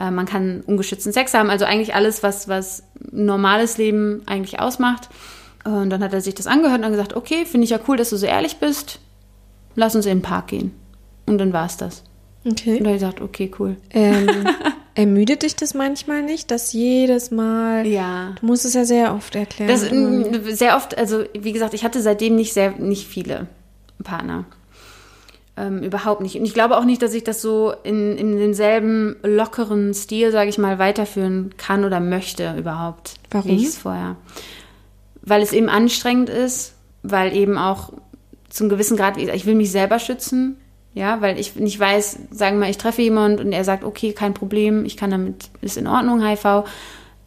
[0.00, 1.50] Äh, man kann ungeschützten Sex haben.
[1.50, 2.82] Also eigentlich alles, was, was
[3.12, 5.08] ein normales Leben eigentlich ausmacht.
[5.64, 7.96] Und dann hat er sich das angehört und dann gesagt, okay, finde ich ja cool,
[7.98, 8.98] dass du so ehrlich bist.
[9.74, 10.72] Lass uns in den Park gehen.
[11.26, 12.02] Und dann war es das.
[12.44, 12.78] Und Okay.
[12.78, 13.76] da habe ich gesagt, okay, cool.
[13.90, 14.48] Ähm,
[14.94, 17.86] ermüdet dich das manchmal nicht, dass jedes Mal.
[17.86, 18.34] Ja.
[18.40, 19.70] Du musst es ja sehr oft erklären.
[19.70, 23.46] Das immer mm, sehr oft, also wie gesagt, ich hatte seitdem nicht sehr, nicht viele
[24.02, 24.46] Partner.
[25.60, 26.36] Ähm, überhaupt nicht.
[26.36, 30.48] Und ich glaube auch nicht, dass ich das so in, in denselben lockeren Stil, sage
[30.48, 33.16] ich mal, weiterführen kann oder möchte überhaupt.
[33.30, 33.50] Warum?
[33.50, 34.16] Wie ich es vorher.
[35.20, 37.92] Weil es eben anstrengend ist, weil eben auch
[38.48, 40.56] zum gewissen Grad, ich will mich selber schützen.
[40.94, 44.12] Ja, weil ich nicht weiß, sagen wir mal, ich treffe jemand und er sagt, okay,
[44.12, 46.64] kein Problem, ich kann damit, ist in Ordnung, HIV.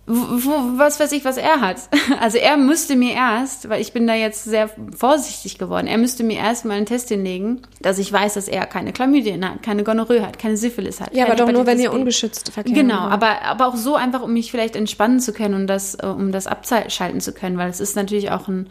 [0.05, 1.77] Wo, was weiß ich, was er hat.
[2.19, 6.23] Also er müsste mir erst, weil ich bin da jetzt sehr vorsichtig geworden, er müsste
[6.23, 9.83] mir erst mal einen Test hinlegen, dass ich weiß, dass er keine Chlamydien hat, keine
[9.83, 11.13] Gonorrhoe hat, keine Syphilis hat.
[11.13, 12.75] ja, aber doch nur, wenn ihr ungeschützt verkehrt.
[12.75, 16.05] Genau, aber, aber auch so einfach, um mich vielleicht entspannen zu können und das, äh,
[16.05, 18.69] um das abschalten zu können, weil es ist natürlich auch ein,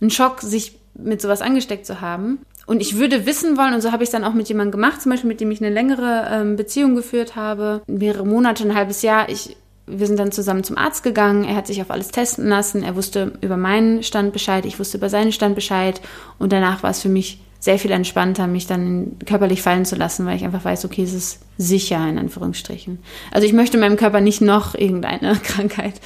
[0.00, 2.40] ein Schock, sich mit sowas angesteckt zu haben.
[2.66, 5.00] Und ich würde wissen wollen, und so habe ich es dann auch mit jemandem gemacht,
[5.00, 9.00] zum Beispiel mit dem ich eine längere ähm, Beziehung geführt habe, mehrere Monate, ein halbes
[9.02, 9.28] Jahr.
[9.28, 9.56] Ich,
[9.90, 12.96] wir sind dann zusammen zum Arzt gegangen, er hat sich auf alles testen lassen, er
[12.96, 16.00] wusste über meinen Stand Bescheid, ich wusste über seinen Stand Bescheid
[16.38, 20.24] und danach war es für mich sehr viel entspannter, mich dann körperlich fallen zu lassen,
[20.26, 23.00] weil ich einfach weiß, okay, es ist sicher, in Anführungsstrichen.
[23.32, 26.00] Also ich möchte meinem Körper nicht noch irgendeine Krankheit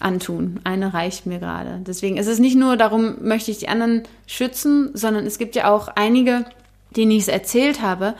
[0.00, 0.60] antun.
[0.64, 1.80] Eine reicht mir gerade.
[1.86, 5.72] Deswegen ist es nicht nur darum, möchte ich die anderen schützen, sondern es gibt ja
[5.72, 6.44] auch einige,
[6.96, 8.14] denen ich es erzählt habe,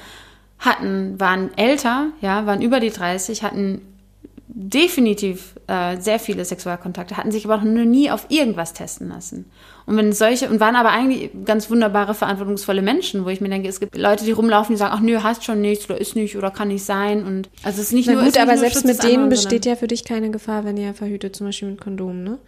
[0.59, 3.83] hatten, waren älter, ja, waren über die 30, hatten
[4.49, 9.45] definitiv äh, sehr viele Sexualkontakte, hatten sich aber noch nie auf irgendwas testen lassen.
[9.85, 13.69] Und wenn solche, und waren aber eigentlich ganz wunderbare, verantwortungsvolle Menschen, wo ich mir denke,
[13.69, 16.37] es gibt Leute, die rumlaufen, die sagen, ach nö, hast schon nichts oder ist nicht
[16.37, 17.25] oder kann nicht sein.
[17.25, 18.25] Und also es ist nicht Na nur.
[18.25, 21.37] gut, aber selbst mit denen anderen, besteht ja für dich keine Gefahr, wenn ihr verhütet,
[21.37, 22.39] zum Beispiel mit Kondom, ne?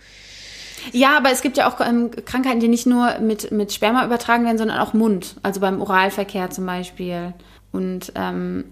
[0.93, 4.45] Ja, aber es gibt ja auch ähm, Krankheiten, die nicht nur mit, mit Sperma übertragen
[4.45, 5.37] werden, sondern auch Mund.
[5.43, 7.35] Also beim Oralverkehr zum Beispiel.
[7.73, 8.65] Und ähm,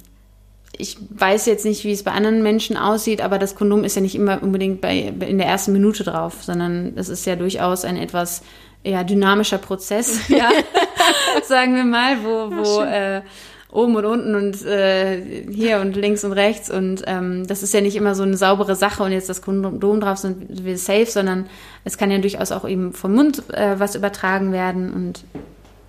[0.76, 4.02] ich weiß jetzt nicht, wie es bei anderen Menschen aussieht, aber das Kondom ist ja
[4.02, 7.96] nicht immer unbedingt bei, in der ersten Minute drauf, sondern es ist ja durchaus ein
[7.96, 8.42] etwas
[8.84, 10.50] eher dynamischer Prozess, ja,
[11.44, 13.22] sagen wir mal, wo, wo äh,
[13.70, 17.80] oben und unten und äh, hier und links und rechts und ähm, das ist ja
[17.80, 21.48] nicht immer so eine saubere Sache und jetzt das Kondom drauf sind wir safe, sondern
[21.84, 25.24] es kann ja durchaus auch eben vom Mund äh, was übertragen werden und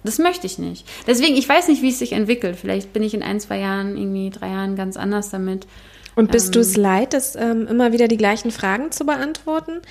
[0.03, 0.87] das möchte ich nicht.
[1.07, 2.55] Deswegen, ich weiß nicht, wie es sich entwickelt.
[2.55, 5.67] Vielleicht bin ich in ein, zwei Jahren, irgendwie drei Jahren ganz anders damit.
[6.15, 9.81] Und bist ähm, du es leid, das ähm, immer wieder die gleichen Fragen zu beantworten?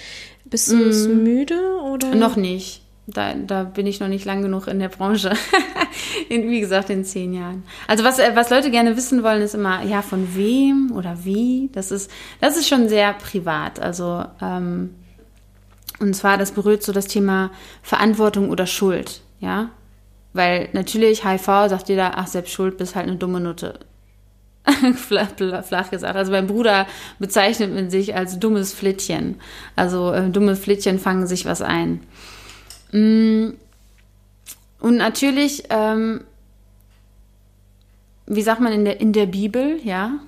[0.44, 1.23] Bist du es mm.
[1.23, 2.14] müde oder?
[2.14, 2.83] Noch nicht.
[3.07, 5.33] Da, da bin ich noch nicht lang genug in der Branche.
[6.29, 7.62] in, wie gesagt, in zehn Jahren.
[7.87, 11.71] Also was, äh, was Leute gerne wissen wollen, ist immer, ja, von wem oder wie.
[11.73, 13.81] Das ist, das ist schon sehr privat.
[13.81, 14.94] Also, ähm,
[16.01, 17.51] und zwar, das berührt so das Thema
[17.83, 19.23] Verantwortung oder Schuld.
[19.40, 19.71] Ja,
[20.38, 23.81] weil natürlich HIV sagt jeder, ach, selbst schuld, bist halt eine dumme Nutte.
[24.94, 26.16] flach, gesagt.
[26.16, 26.87] Also mein Bruder
[27.18, 29.40] bezeichnet man sich als dummes Flittchen.
[29.74, 32.05] Also äh, dumme Flittchen fangen sich was ein.
[32.92, 33.55] Mm.
[34.79, 36.22] Und natürlich, ähm,
[38.27, 40.20] wie sagt man in der, in der Bibel, ja,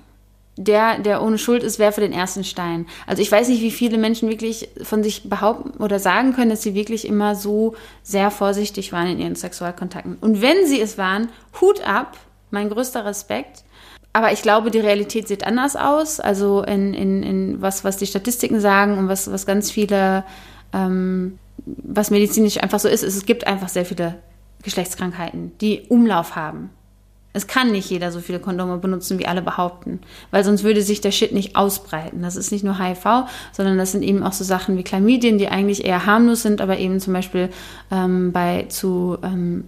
[0.57, 2.85] der, der ohne Schuld ist, werfe den ersten Stein.
[3.07, 6.61] Also ich weiß nicht, wie viele Menschen wirklich von sich behaupten oder sagen können, dass
[6.61, 10.17] sie wirklich immer so sehr vorsichtig waren in ihren Sexualkontakten.
[10.19, 12.17] Und wenn sie es waren, Hut ab,
[12.49, 13.63] mein größter Respekt.
[14.13, 16.19] Aber ich glaube, die Realität sieht anders aus.
[16.19, 20.25] Also in, in, in was, was die Statistiken sagen und was, was ganz viele,
[20.73, 24.15] ähm, was medizinisch einfach so ist, ist, es gibt einfach sehr viele
[24.63, 26.71] Geschlechtskrankheiten, die Umlauf haben.
[27.33, 31.01] Es kann nicht jeder so viele Kondome benutzen, wie alle behaupten, weil sonst würde sich
[31.01, 32.21] der Shit nicht ausbreiten.
[32.21, 35.47] Das ist nicht nur HIV, sondern das sind eben auch so Sachen wie Chlamydien, die
[35.47, 37.49] eigentlich eher harmlos sind, aber eben zum Beispiel
[37.89, 39.65] ähm, bei zu ähm,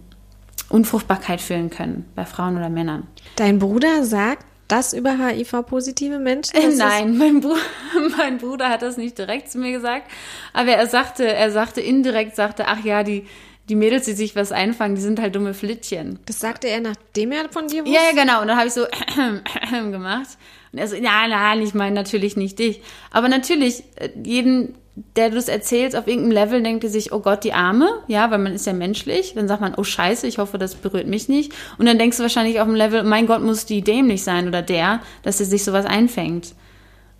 [0.69, 3.07] Unfruchtbarkeit führen können, bei Frauen oder Männern.
[3.35, 6.55] Dein Bruder sagt das über HIV-positive Menschen?
[6.55, 7.55] Äh, nein, mein, Br
[8.17, 10.09] mein Bruder hat das nicht direkt zu mir gesagt,
[10.51, 13.27] aber er sagte, er sagte indirekt, sagte, ach ja, die
[13.69, 16.19] die Mädels, die sich was einfangen, die sind halt dumme Flittchen.
[16.25, 17.95] Das sagte er, nachdem er von dir wusste?
[17.95, 18.41] Ja, ja, genau.
[18.41, 18.85] Und dann habe ich so
[19.91, 20.37] gemacht.
[20.71, 22.81] Und er so, ja, nein, ich meine natürlich nicht dich.
[23.11, 24.75] Aber natürlich, äh, jeden,
[25.15, 28.29] der du es erzählst, auf irgendeinem Level denkt er sich, oh Gott, die Arme, ja,
[28.31, 29.33] weil man ist ja menschlich.
[29.33, 31.53] Dann sagt man, oh Scheiße, ich hoffe, das berührt mich nicht.
[31.77, 34.61] Und dann denkst du wahrscheinlich auf dem Level, mein Gott, muss die dämlich sein oder
[34.61, 36.53] der, dass er sich sowas einfängt.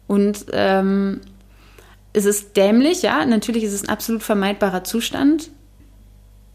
[0.08, 1.22] Und ähm,
[2.12, 5.50] es ist dämlich, ja, natürlich ist es ein absolut vermeidbarer Zustand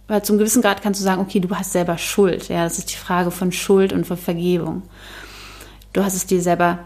[0.09, 2.49] weil zum gewissen Grad kannst du sagen, okay, du hast selber Schuld.
[2.49, 4.83] Ja, das ist die Frage von Schuld und von Vergebung.
[5.92, 6.81] Du hast es dir selber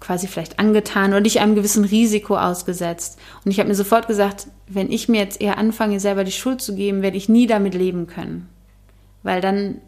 [0.00, 3.18] quasi vielleicht angetan oder dich einem gewissen Risiko ausgesetzt.
[3.44, 6.60] Und ich habe mir sofort gesagt, wenn ich mir jetzt eher anfange, selber die Schuld
[6.60, 8.48] zu geben, werde ich nie damit leben können.
[9.22, 9.80] Weil dann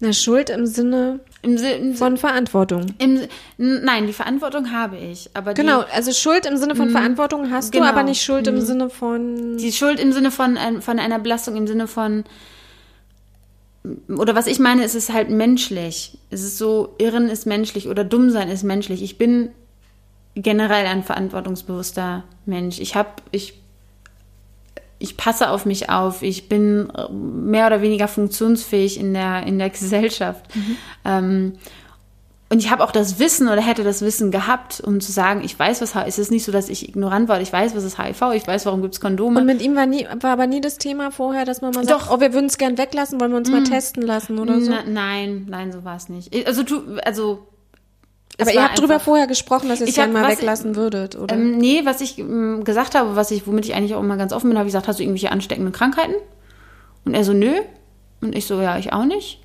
[0.00, 2.86] na, Schuld im Sinne Im, im, von Verantwortung.
[2.98, 3.20] Im,
[3.58, 5.28] nein, die Verantwortung habe ich.
[5.34, 8.22] Aber genau, die, also Schuld im Sinne von mh, Verantwortung hast genau, du, aber nicht
[8.22, 9.56] Schuld im Sinne von.
[9.56, 12.22] Die Schuld im Sinne von, von einer Belastung, im Sinne von.
[14.08, 16.16] Oder was ich meine, ist es halt menschlich.
[16.30, 19.02] Es ist so, Irren ist menschlich oder dumm sein ist menschlich.
[19.02, 19.50] Ich bin
[20.36, 22.78] generell ein verantwortungsbewusster Mensch.
[22.78, 23.61] Ich habe, ich
[25.02, 29.58] ich passe auf mich auf, ich bin äh, mehr oder weniger funktionsfähig in der, in
[29.58, 30.44] der Gesellschaft.
[30.54, 30.76] Mhm.
[31.04, 31.52] Ähm,
[32.48, 35.58] und ich habe auch das Wissen oder hätte das Wissen gehabt, um zu sagen, ich
[35.58, 37.40] weiß, was es ist nicht so, dass ich ignorant war.
[37.40, 39.40] Ich weiß, was ist HIV, ich weiß, warum gibt es Kondome.
[39.40, 42.02] Und mit ihm war, nie, war aber nie das Thema vorher, dass man mal sagt,
[42.02, 42.10] Doch.
[42.14, 43.52] oh, wir würden es gern weglassen, wollen wir uns mm.
[43.52, 44.70] mal testen lassen oder so?
[44.70, 46.46] Na, nein, nein, so war es nicht.
[46.46, 47.46] Also, du, also
[48.40, 51.34] aber ihr habt drüber vorher gesprochen, dass ihr es gerne mal weglassen ich, würdet, oder?
[51.34, 54.32] Ähm, nee, was ich ähm, gesagt habe, was ich, womit ich eigentlich auch immer ganz
[54.32, 56.14] offen bin, habe ich gesagt, hast du irgendwelche ansteckenden Krankheiten?
[57.04, 57.52] Und er so, nö.
[58.20, 59.40] Und ich so, ja, ich auch nicht.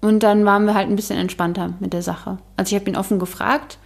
[0.00, 2.38] Und dann waren wir halt ein bisschen entspannter mit der Sache.
[2.56, 3.78] Also ich habe ihn offen gefragt,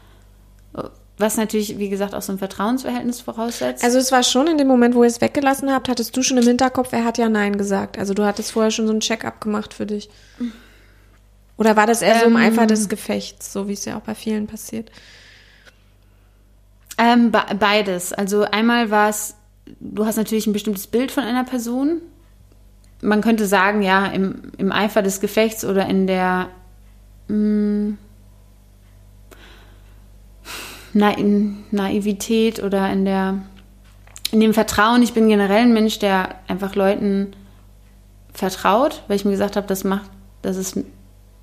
[1.21, 3.85] was natürlich, wie gesagt, auch so ein Vertrauensverhältnis voraussetzt.
[3.85, 6.39] Also es war schon in dem Moment, wo ihr es weggelassen habt, hattest du schon
[6.39, 7.99] im Hinterkopf, er hat ja Nein gesagt.
[7.99, 10.09] Also du hattest vorher schon so ein Check-up gemacht für dich.
[11.61, 12.43] Oder war das eher ähm, so im ähm.
[12.43, 14.91] Eifer des Gefechts, so wie es ja auch bei vielen passiert?
[16.97, 18.15] Ähm, beides.
[18.15, 19.37] Also einmal war es,
[19.79, 22.01] du hast natürlich ein bestimmtes Bild von einer Person.
[23.03, 26.49] Man könnte sagen, ja, im, im Eifer des Gefechts oder in der
[27.29, 27.99] mh, hm,
[30.95, 33.43] Na, in Naivität oder in der
[34.33, 35.03] in dem Vertrauen.
[35.03, 37.33] Ich bin generell ein Mensch, der einfach Leuten
[38.33, 40.09] vertraut, weil ich mir gesagt habe, das macht,
[40.41, 40.79] das ist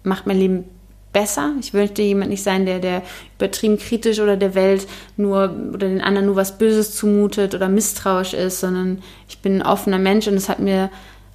[0.07, 0.65] macht mein Leben
[1.13, 1.53] besser.
[1.59, 3.01] Ich möchte jemand nicht sein, der, der
[3.37, 8.33] übertrieben kritisch oder der Welt nur oder den anderen nur was Böses zumutet oder misstrauisch
[8.33, 10.89] ist, sondern ich bin ein offener Mensch und es hat mir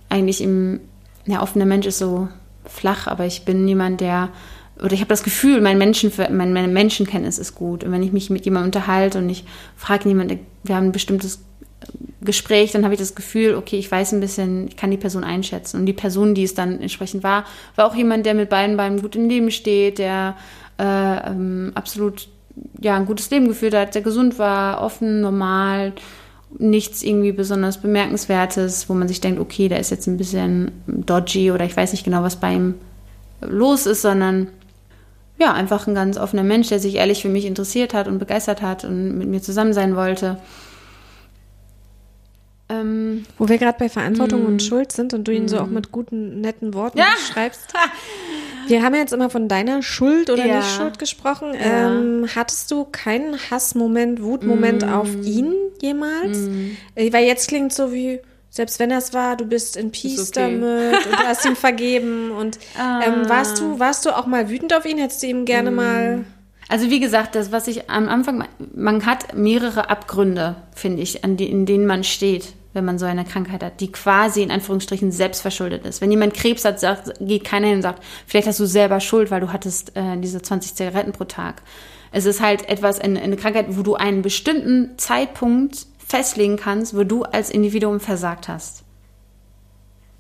[0.09, 0.81] eigentlich im,
[1.27, 2.29] ja, offener Mensch ist so
[2.65, 4.29] flach, aber ich bin jemand, der
[4.81, 7.85] oder ich habe das Gefühl, mein Menschen, mein, meine Menschenkenntnis ist gut.
[7.85, 9.45] Und wenn ich mich mit jemandem unterhalte und ich
[9.77, 11.41] frage jemanden, wir haben ein bestimmtes
[12.21, 15.25] Gespräch, dann habe ich das Gefühl, okay, ich weiß ein bisschen, ich kann die Person
[15.25, 15.81] einschätzen.
[15.81, 17.45] Und die Person, die es dann entsprechend war,
[17.77, 20.37] war auch jemand, der mit beiden Beinen gut im Leben steht, der
[20.79, 22.29] äh, ähm, absolut
[22.81, 25.93] ja, ein gutes Leben geführt hat, der gesund war, offen, normal,
[26.59, 31.51] nichts irgendwie besonders Bemerkenswertes, wo man sich denkt, okay, der ist jetzt ein bisschen dodgy
[31.51, 32.75] oder ich weiß nicht genau, was bei ihm
[33.41, 34.49] los ist, sondern
[35.39, 38.63] ja, einfach ein ganz offener Mensch, der sich ehrlich für mich interessiert hat und begeistert
[38.63, 40.37] hat und mit mir zusammen sein wollte.
[42.73, 44.69] Ähm, Wo wir gerade bei Verantwortung und hm.
[44.69, 45.75] Schuld sind und du ihn so auch hm.
[45.75, 47.07] mit guten, netten Worten ja.
[47.17, 47.73] beschreibst.
[48.67, 50.59] Wir haben jetzt immer von deiner Schuld oder ja.
[50.59, 51.55] nicht Schuld gesprochen.
[51.55, 51.91] Ja.
[51.91, 54.93] Ähm, hattest du keinen Hassmoment, Wutmoment mm.
[54.93, 56.39] auf ihn jemals?
[56.39, 56.77] Mm.
[56.95, 60.59] Weil jetzt klingt so wie, selbst wenn das war, du bist in Peace okay.
[60.59, 62.31] damit und du hast ihm vergeben.
[62.31, 63.01] Und ah.
[63.05, 64.99] ähm, warst du, warst du auch mal wütend auf ihn?
[64.99, 65.75] Hättest du ihm gerne mm.
[65.75, 66.25] mal.
[66.69, 71.37] Also wie gesagt, das, was ich am Anfang, man hat mehrere Abgründe, finde ich, an
[71.37, 75.13] die, in denen man steht, wenn man so eine Krankheit hat, die quasi in Anführungsstrichen
[75.13, 76.01] selbstverschuldet ist.
[76.01, 79.31] Wenn jemand Krebs hat, sagt, geht keiner hin und sagt, vielleicht hast du selber Schuld,
[79.31, 81.63] weil du hattest äh, diese 20 Zigaretten pro Tag.
[82.13, 87.05] Es ist halt etwas, eine, eine Krankheit, wo du einen bestimmten Zeitpunkt festlegen kannst, wo
[87.05, 88.85] du als Individuum versagt hast.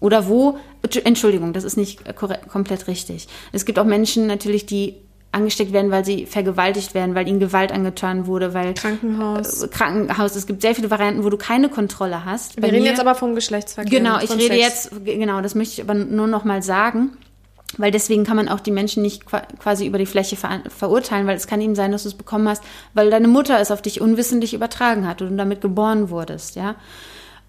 [0.00, 0.58] Oder wo,
[1.04, 3.28] Entschuldigung, das ist nicht komplett richtig.
[3.52, 4.96] Es gibt auch Menschen natürlich, die
[5.32, 9.62] angesteckt werden, weil sie vergewaltigt werden, weil ihnen Gewalt angetan wurde, weil Krankenhaus.
[9.62, 10.36] Äh, Krankenhaus.
[10.36, 12.56] Es gibt sehr viele Varianten, wo du keine Kontrolle hast.
[12.56, 13.98] Wir Bei reden mir, jetzt aber vom Geschlechtsverkehr.
[13.98, 14.90] Genau, ich rede Sex.
[14.90, 17.16] jetzt, genau, das möchte ich aber nur noch mal sagen.
[17.78, 21.36] Weil deswegen kann man auch die Menschen nicht quasi über die Fläche ver verurteilen, weil
[21.36, 24.02] es kann eben sein, dass du es bekommen hast, weil deine Mutter es auf dich
[24.02, 26.74] unwissentlich übertragen hat und du damit geboren wurdest, ja.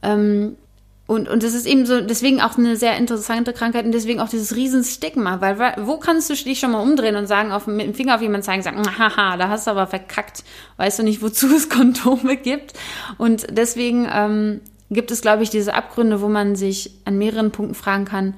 [0.02, 0.56] Ähm,
[1.05, 4.29] und, und das ist eben so, deswegen auch eine sehr interessante Krankheit und deswegen auch
[4.29, 7.93] dieses Riesenstigma, weil wo kannst du dich schon mal umdrehen und sagen, auf, mit dem
[7.93, 10.45] Finger auf jemanden zeigen, sagen, haha, da hast du aber verkackt,
[10.77, 12.73] weißt du nicht, wozu es Kondome gibt.
[13.17, 17.75] Und deswegen ähm, gibt es, glaube ich, diese Abgründe, wo man sich an mehreren Punkten
[17.75, 18.35] fragen kann,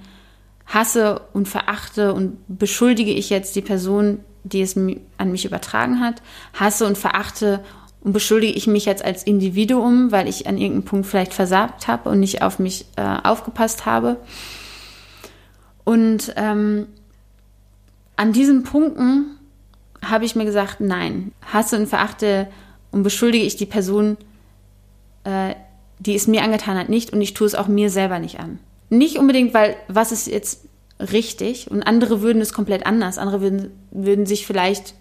[0.65, 6.23] hasse und verachte und beschuldige ich jetzt die Person, die es an mich übertragen hat,
[6.53, 7.63] hasse und verachte
[8.05, 12.07] und beschuldige ich mich jetzt als Individuum, weil ich an irgendeinem Punkt vielleicht versagt habe
[12.09, 14.17] und nicht auf mich äh, aufgepasst habe.
[15.83, 16.85] Und ähm,
[18.15, 19.39] an diesen Punkten
[20.03, 22.47] habe ich mir gesagt, nein, hasse und verachte
[22.91, 24.17] und beschuldige ich die Person,
[25.23, 25.55] äh,
[25.97, 28.59] die es mir angetan hat, nicht und ich tue es auch mir selber nicht an.
[28.91, 30.65] Nicht unbedingt, weil was ist jetzt
[30.99, 33.17] richtig und andere würden es komplett anders.
[33.17, 34.93] Andere würden, würden sich vielleicht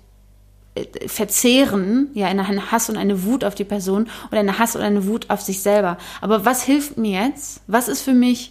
[1.06, 4.82] verzehren, ja, in einen Hass und eine Wut auf die Person oder eine Hass und
[4.82, 5.98] eine Wut auf sich selber.
[6.20, 7.60] Aber was hilft mir jetzt?
[7.66, 8.50] Was ist für mich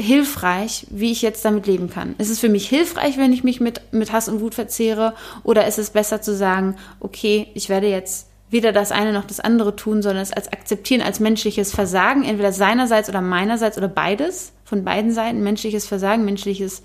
[0.00, 2.16] hilfreich, wie ich jetzt damit leben kann?
[2.18, 5.14] Ist es für mich hilfreich, wenn ich mich mit, mit Hass und Wut verzehre?
[5.44, 9.40] Oder ist es besser zu sagen, okay, ich werde jetzt weder das eine noch das
[9.40, 14.52] andere tun, sondern es als akzeptieren, als menschliches Versagen, entweder seinerseits oder meinerseits oder beides,
[14.64, 16.82] von beiden Seiten, menschliches Versagen, menschliches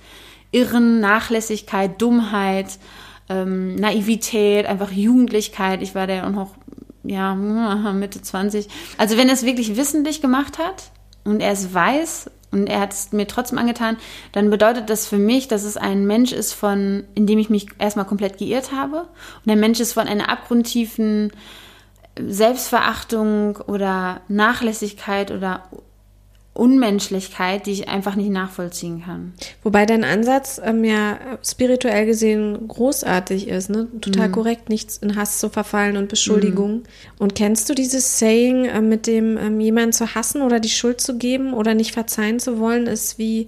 [0.51, 2.77] Irren, Nachlässigkeit, Dummheit,
[3.29, 5.81] ähm, Naivität, einfach Jugendlichkeit.
[5.81, 6.55] Ich war da auch noch,
[7.03, 7.35] ja,
[7.93, 8.67] Mitte 20.
[8.97, 10.91] Also wenn er es wirklich wissentlich gemacht hat
[11.23, 13.97] und er es weiß und er hat es mir trotzdem angetan,
[14.31, 17.67] dann bedeutet das für mich, dass es ein Mensch ist, von, in dem ich mich
[17.79, 19.07] erstmal komplett geirrt habe.
[19.45, 21.31] Und ein Mensch ist von einer abgrundtiefen
[22.19, 25.63] Selbstverachtung oder Nachlässigkeit oder
[26.53, 29.33] Unmenschlichkeit, die ich einfach nicht nachvollziehen kann.
[29.63, 33.87] Wobei dein Ansatz ähm, ja spirituell gesehen großartig ist, ne?
[34.01, 34.33] Total mhm.
[34.33, 36.73] korrekt, nichts in Hass zu verfallen und Beschuldigung.
[36.73, 36.83] Mhm.
[37.17, 41.01] Und kennst du dieses Saying äh, mit dem ähm, jemanden zu hassen oder die Schuld
[41.01, 43.47] zu geben oder nicht verzeihen zu wollen, ist wie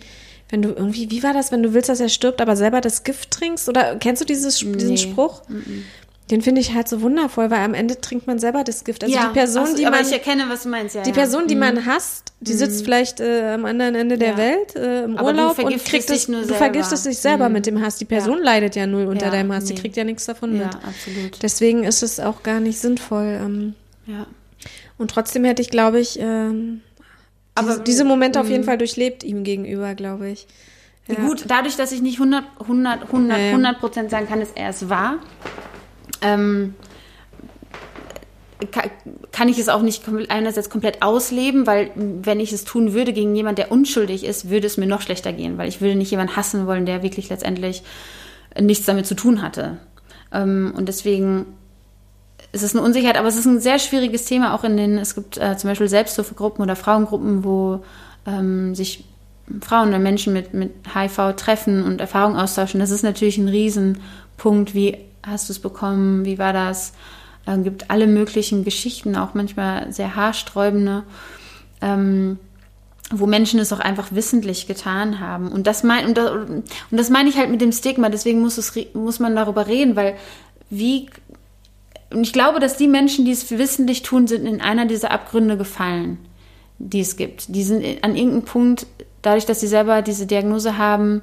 [0.50, 3.04] wenn du irgendwie, wie war das, wenn du willst, dass er stirbt, aber selber das
[3.04, 3.68] Gift trinkst?
[3.68, 4.78] Oder kennst du dieses, nee.
[4.78, 5.42] diesen Spruch?
[5.50, 5.86] Mhm.
[6.32, 9.04] Den finde ich halt so wundervoll, weil am Ende trinkt man selber das Gift.
[9.04, 10.96] Also ja, die Person, so, die aber man, ich erkenne, was du meinst.
[10.96, 11.60] Ja, die Person, die mhm.
[11.60, 12.58] man hasst, die mhm.
[12.58, 14.38] sitzt vielleicht äh, am anderen Ende der ja.
[14.38, 16.26] Welt äh, im aber Urlaub und kriegt es.
[16.26, 17.54] Du vergiftest dich selber mhm.
[17.54, 17.98] mit dem Hass.
[17.98, 19.66] Die Person leidet ja null unter deinem Hass.
[19.66, 19.76] Nee.
[19.76, 20.62] Die kriegt ja nichts davon mit.
[20.62, 21.44] Ja, absolut.
[21.44, 23.40] Deswegen ist es auch gar nicht sinnvoll.
[23.40, 23.76] Ähm,
[24.08, 24.26] ja.
[24.98, 26.82] Und trotzdem hätte ich, glaube ich, ähm,
[27.54, 28.66] aber diese, diese Momente auf jeden mhm.
[28.66, 30.48] Fall durchlebt ihm gegenüber, glaube ich.
[31.08, 34.90] Gut, dadurch, dass ich nicht 100, 100, 100, 100 Prozent sagen kann, dass er es
[34.90, 35.20] war,
[36.22, 36.76] ähm,
[39.32, 43.36] kann ich es auch nicht einerseits komplett ausleben, weil wenn ich es tun würde gegen
[43.36, 46.36] jemanden, der unschuldig ist, würde es mir noch schlechter gehen, weil ich würde nicht jemanden
[46.36, 47.84] hassen wollen, der wirklich letztendlich
[48.60, 49.78] nichts damit zu tun hatte.
[50.32, 51.46] Ähm, und deswegen
[52.52, 55.16] ist es eine Unsicherheit, aber es ist ein sehr schwieriges Thema, auch in den, es
[55.16, 57.84] gibt äh, zum Beispiel Selbsthilfegruppen oder Frauengruppen, wo
[58.26, 59.04] ähm, sich
[59.62, 64.74] Frauen oder Menschen mit, mit HIV treffen und Erfahrungen austauschen, das ist natürlich ein Riesenpunkt.
[64.74, 66.26] Wie hast du es bekommen?
[66.26, 66.94] Wie war das?
[67.48, 71.04] Ähm, gibt alle möglichen Geschichten, auch manchmal sehr haarsträubende,
[71.82, 72.40] ähm,
[73.12, 75.52] wo Menschen es auch einfach wissentlich getan haben.
[75.52, 78.58] Und das, mein, und das, und das meine ich halt mit dem Stigma, deswegen muss,
[78.58, 80.16] es, muss man darüber reden, weil
[80.70, 81.08] wie
[82.12, 85.58] und ich glaube, dass die Menschen, die es wissentlich tun, sind in einer dieser Abgründe
[85.58, 86.18] gefallen,
[86.78, 87.54] die es gibt.
[87.54, 88.86] Die sind an irgendeinem Punkt,
[89.22, 91.22] dadurch, dass sie selber diese Diagnose haben,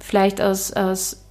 [0.00, 1.24] vielleicht aus, aus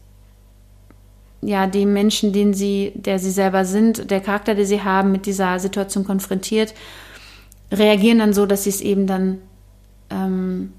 [1.41, 5.25] ja, dem Menschen, den sie, der sie selber sind, der Charakter, den sie haben, mit
[5.25, 6.73] dieser Situation konfrontiert,
[7.71, 9.39] reagieren dann so, dass sie es eben dann
[10.09, 10.73] ähm,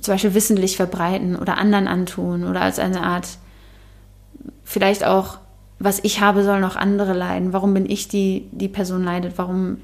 [0.00, 3.28] zum Beispiel wissentlich verbreiten oder anderen antun oder als eine Art,
[4.64, 5.38] vielleicht auch,
[5.78, 7.52] was ich habe, sollen auch andere leiden.
[7.52, 9.38] Warum bin ich die, die Person leidet?
[9.38, 9.78] Warum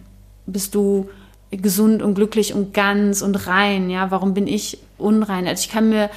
[0.47, 1.09] bist du
[1.51, 3.91] gesund und glücklich und ganz und rein?
[3.91, 5.47] Ja, warum bin ich unrein?
[5.47, 6.11] Also ich kann mir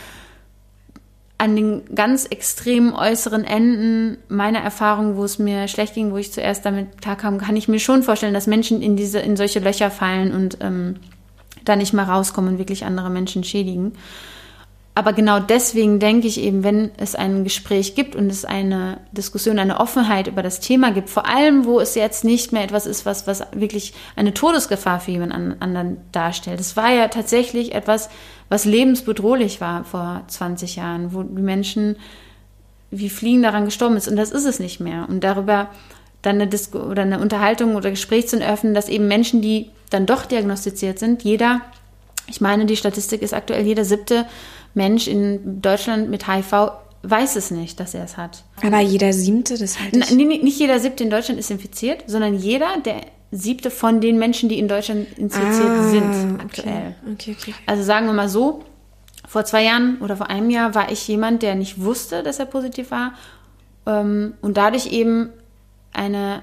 [1.39, 6.33] an den ganz extremen äußeren Enden meiner Erfahrung, wo es mir schlecht ging, wo ich
[6.33, 9.89] zuerst damit klarkam, kann ich mir schon vorstellen, dass Menschen in diese, in solche Löcher
[9.89, 10.97] fallen und ähm,
[11.63, 13.93] da nicht mal rauskommen und wirklich andere Menschen schädigen.
[14.99, 19.57] Aber genau deswegen denke ich eben, wenn es ein Gespräch gibt und es eine Diskussion,
[19.57, 23.05] eine Offenheit über das Thema gibt, vor allem wo es jetzt nicht mehr etwas ist,
[23.05, 26.59] was, was wirklich eine Todesgefahr für jemand anderen darstellt.
[26.59, 28.09] Es war ja tatsächlich etwas,
[28.49, 31.95] was lebensbedrohlich war vor 20 Jahren, wo die Menschen
[32.91, 34.09] wie Fliegen daran gestorben ist.
[34.09, 35.07] Und das ist es nicht mehr.
[35.07, 35.69] Und darüber
[36.23, 40.05] dann eine, Disku oder eine Unterhaltung oder Gespräch zu öffnen, dass eben Menschen, die dann
[40.05, 41.61] doch diagnostiziert sind, jeder,
[42.27, 44.25] ich meine, die Statistik ist aktuell, jeder siebte
[44.73, 46.71] Mensch in Deutschland mit HIV
[47.03, 48.43] weiß es nicht, dass er es hat.
[48.61, 50.43] Aber jeder siebte, das halt nicht.
[50.43, 53.01] Nicht jeder siebte in Deutschland ist infiziert, sondern jeder, der
[53.31, 56.95] siebte von den Menschen, die in Deutschland infiziert ah, sind aktuell.
[57.03, 57.13] Okay.
[57.13, 57.53] Okay, okay.
[57.65, 58.63] Also sagen wir mal so,
[59.27, 62.45] vor zwei Jahren oder vor einem Jahr war ich jemand, der nicht wusste, dass er
[62.45, 63.13] positiv war
[63.85, 65.29] ähm, und dadurch eben
[65.93, 66.41] eine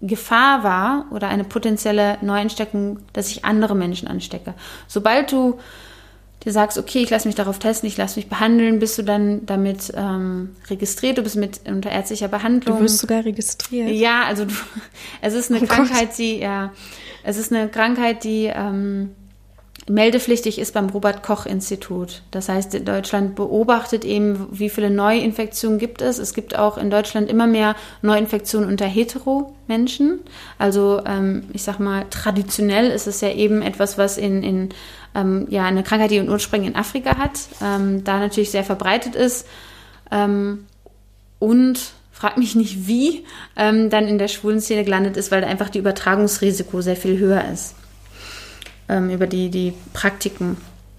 [0.00, 4.54] Gefahr war oder eine potenzielle Neuansteckung, dass ich andere Menschen anstecke.
[4.86, 5.58] Sobald du
[6.44, 9.46] dir sagst, okay, ich lasse mich darauf testen, ich lasse mich behandeln, bist du dann
[9.46, 12.78] damit ähm, registriert, du bist mit unter ärztlicher Behandlung.
[12.78, 13.90] Du wirst sogar registriert.
[13.90, 14.54] Ja, also du,
[15.20, 16.18] es ist eine oh Krankheit, Gott.
[16.18, 16.72] die, ja,
[17.22, 19.10] es ist eine Krankheit, die ähm,
[19.88, 22.22] meldepflichtig ist beim Robert Koch Institut.
[22.30, 26.18] Das heißt, Deutschland beobachtet eben, wie viele Neuinfektionen gibt es.
[26.18, 30.20] Es gibt auch in Deutschland immer mehr Neuinfektionen unter Hetero-Menschen.
[30.58, 34.68] Also ähm, ich sag mal, traditionell ist es ja eben etwas, was in, in
[35.14, 39.14] ähm, ja, eine Krankheit, die ihren Ursprung in Afrika hat, ähm, da natürlich sehr verbreitet
[39.14, 39.46] ist.
[40.10, 40.66] Ähm,
[41.38, 41.78] und
[42.10, 43.24] frag mich nicht wie,
[43.56, 47.44] ähm, dann in der schwulen Szene gelandet ist, weil einfach die Übertragungsrisiko sehr viel höher
[47.52, 47.74] ist
[48.88, 50.56] ähm, über die, die Praktiken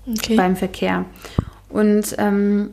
[0.08, 0.36] okay.
[0.36, 1.06] beim Verkehr.
[1.70, 2.72] Und ähm,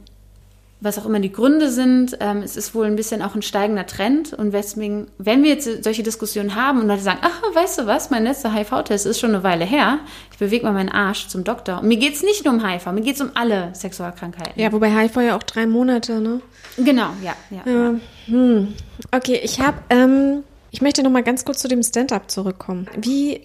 [0.83, 3.87] was auch immer die Gründe sind, ähm, es ist wohl ein bisschen auch ein steigender
[3.87, 4.33] Trend.
[4.33, 8.11] Und deswegen, wenn wir jetzt solche Diskussionen haben und Leute sagen, ach, weißt du was,
[8.11, 10.01] mein letzter HIV-Test ist schon eine Weile her,
[10.33, 11.81] ich bewege mal meinen Arsch zum Doktor.
[11.81, 14.61] Und mir geht es nicht nur um HIV, mir geht es um alle Sexualkrankheiten.
[14.61, 16.41] Ja, wobei HIV ja auch drei Monate, ne?
[16.77, 17.35] Genau, ja.
[17.51, 17.95] ja, ja.
[18.27, 18.75] Hm.
[19.13, 20.43] Okay, ich habe, ähm,
[20.73, 22.89] ich möchte noch mal ganz kurz zu dem Stand-up zurückkommen.
[23.01, 23.41] Wie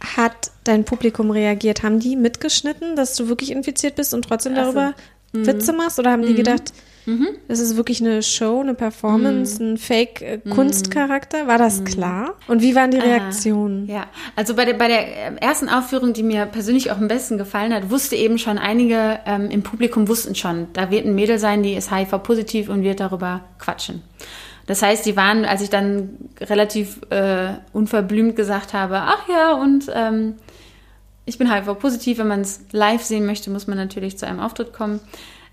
[0.00, 1.82] hat dein Publikum reagiert?
[1.82, 4.94] Haben die mitgeschnitten, dass du wirklich infiziert bist und trotzdem darüber
[5.34, 5.98] also, Witze machst?
[5.98, 6.36] Oder haben die mhm.
[6.36, 6.72] gedacht,
[7.06, 7.28] mhm.
[7.48, 9.72] das ist wirklich eine Show, eine Performance, mhm.
[9.72, 11.46] ein Fake-Kunstcharakter?
[11.46, 12.34] War das klar?
[12.48, 13.86] Und wie waren die Reaktionen?
[13.86, 17.74] ja, also bei der, bei der ersten Aufführung, die mir persönlich auch am besten gefallen
[17.74, 21.62] hat, wusste eben schon einige ähm, im Publikum wussten schon, da wird ein Mädel sein,
[21.62, 24.02] die ist HIV-positiv und wird darüber quatschen.
[24.70, 26.10] Das heißt, die waren, als ich dann
[26.40, 30.34] relativ äh, unverblümt gesagt habe, ach ja, und ähm,
[31.24, 34.72] ich bin HIV-positiv, wenn man es live sehen möchte, muss man natürlich zu einem Auftritt
[34.72, 35.00] kommen.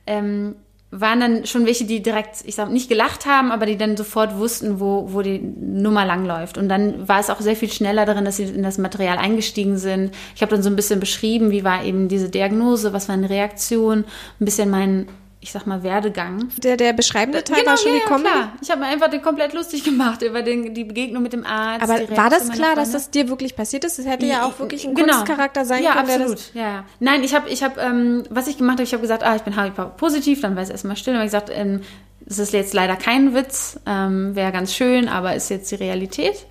[0.05, 0.53] Ähm,
[0.91, 4.37] waren dann schon welche, die direkt, ich sag nicht gelacht haben, aber die dann sofort
[4.37, 6.59] wussten, wo, wo die Nummer langläuft.
[6.59, 9.79] Und dann war es auch sehr viel schneller darin, dass sie in das Material eingestiegen
[9.79, 10.13] sind.
[10.35, 13.31] Ich habe dann so ein bisschen beschrieben, wie war eben diese Diagnose, was war eine
[13.31, 14.05] Reaktion,
[14.39, 15.07] ein bisschen mein
[15.47, 16.49] ich sag mal, Werdegang.
[16.57, 18.29] Der, der beschreibende Teil genau, war schon ja, Comedy?
[18.29, 18.51] klar.
[18.61, 21.83] Ich habe mir einfach den komplett lustig gemacht über den, die Begegnung mit dem Arzt.
[21.83, 23.97] Aber war das klar, dass das dir wirklich passiert ist?
[23.97, 25.15] Es hätte ja auch wirklich ein genau.
[25.15, 26.09] Kunstcharakter sein ja, können.
[26.09, 26.53] Absolut.
[26.53, 26.85] Ja, absolut.
[26.99, 29.43] Nein, ich habe, ich hab, ähm, was ich gemacht habe, ich habe gesagt, ah, ich
[29.43, 31.13] bin HIV-positiv, dann war es erstmal still.
[31.13, 31.79] Dann habe ich gesagt, ähm,
[32.25, 36.45] es ist jetzt leider kein Witz, ähm, wäre ganz schön, aber ist jetzt die Realität.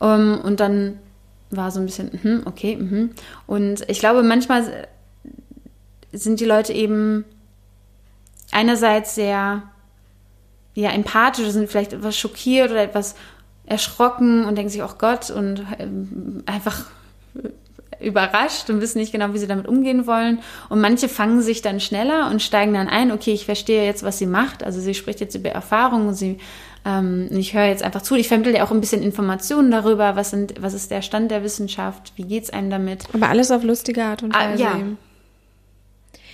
[0.00, 0.98] Um, ähm, und dann
[1.50, 3.10] war so ein bisschen, mh, okay, mh.
[3.46, 4.88] Und ich glaube, manchmal
[6.12, 7.24] sind die Leute eben
[8.54, 9.62] einerseits sehr
[10.74, 13.14] ja, empathisch, sind vielleicht etwas schockiert oder etwas
[13.66, 16.86] erschrocken und denken sich, oh Gott, und ähm, einfach
[18.00, 20.40] überrascht und wissen nicht genau, wie sie damit umgehen wollen.
[20.68, 24.18] Und manche fangen sich dann schneller und steigen dann ein, okay, ich verstehe jetzt, was
[24.18, 24.62] sie macht.
[24.62, 26.38] Also sie spricht jetzt über Erfahrungen, sie
[26.84, 28.14] ähm, ich höre jetzt einfach zu.
[28.14, 31.42] Ich vermittle ja auch ein bisschen Informationen darüber, was, sind, was ist der Stand der
[31.42, 33.04] Wissenschaft, wie geht es einem damit.
[33.14, 34.66] Aber alles auf lustige Art und Weise.
[34.66, 34.84] Ah, ja.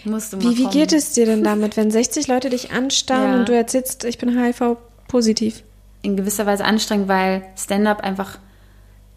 [0.05, 3.33] Musst du mal Wie, wie geht es dir denn damit, wenn 60 Leute dich anstarren
[3.33, 3.39] Ja.
[3.41, 5.63] und du erzählst, ich bin HIV-positiv?
[6.03, 8.39] in gewisser Weise anstrengend, weil Stand-up einfach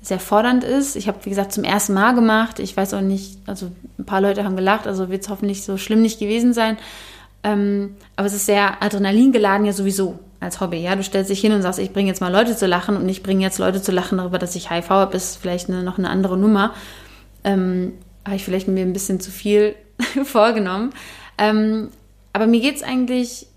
[0.02, 0.98] sehr fordernd ist.
[0.98, 2.60] Ich habe, wie gesagt, zum ersten Mal gemacht.
[2.60, 5.78] Ich weiß auch nicht, also ein paar Leute haben gelacht, also wird es hoffentlich so
[5.78, 6.78] schlimm nicht gewesen sein.
[7.46, 10.80] Ähm, aber es ist sehr adrenalingeladen ja sowieso als Hobby.
[10.82, 13.08] Ja, du stellst dich hin und sagst, ich bringe jetzt mal Leute zu lachen und
[13.08, 15.98] ich bringe jetzt Leute zu lachen darüber, dass ich HIV habe, ist vielleicht eine, noch
[15.98, 16.74] eine andere Nummer.
[17.46, 17.94] Ähm,
[18.26, 19.76] habe ich vielleicht mir ein bisschen zu viel
[20.24, 20.94] vorgenommen.
[21.38, 21.90] Ähm,
[22.34, 23.48] aber mir geht's eigentlich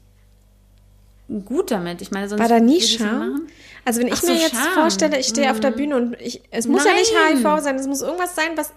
[1.45, 2.03] gut damit.
[2.03, 3.47] Ich meine, sonst War da nie Scham?
[3.85, 4.75] Also wenn ich Ach so, mir jetzt Scham.
[4.75, 7.39] vorstelle, ich stehe auf der Bühne und ich, es muss ja nicht Nein.
[7.39, 8.73] HIV sein, es muss irgendwas sein, was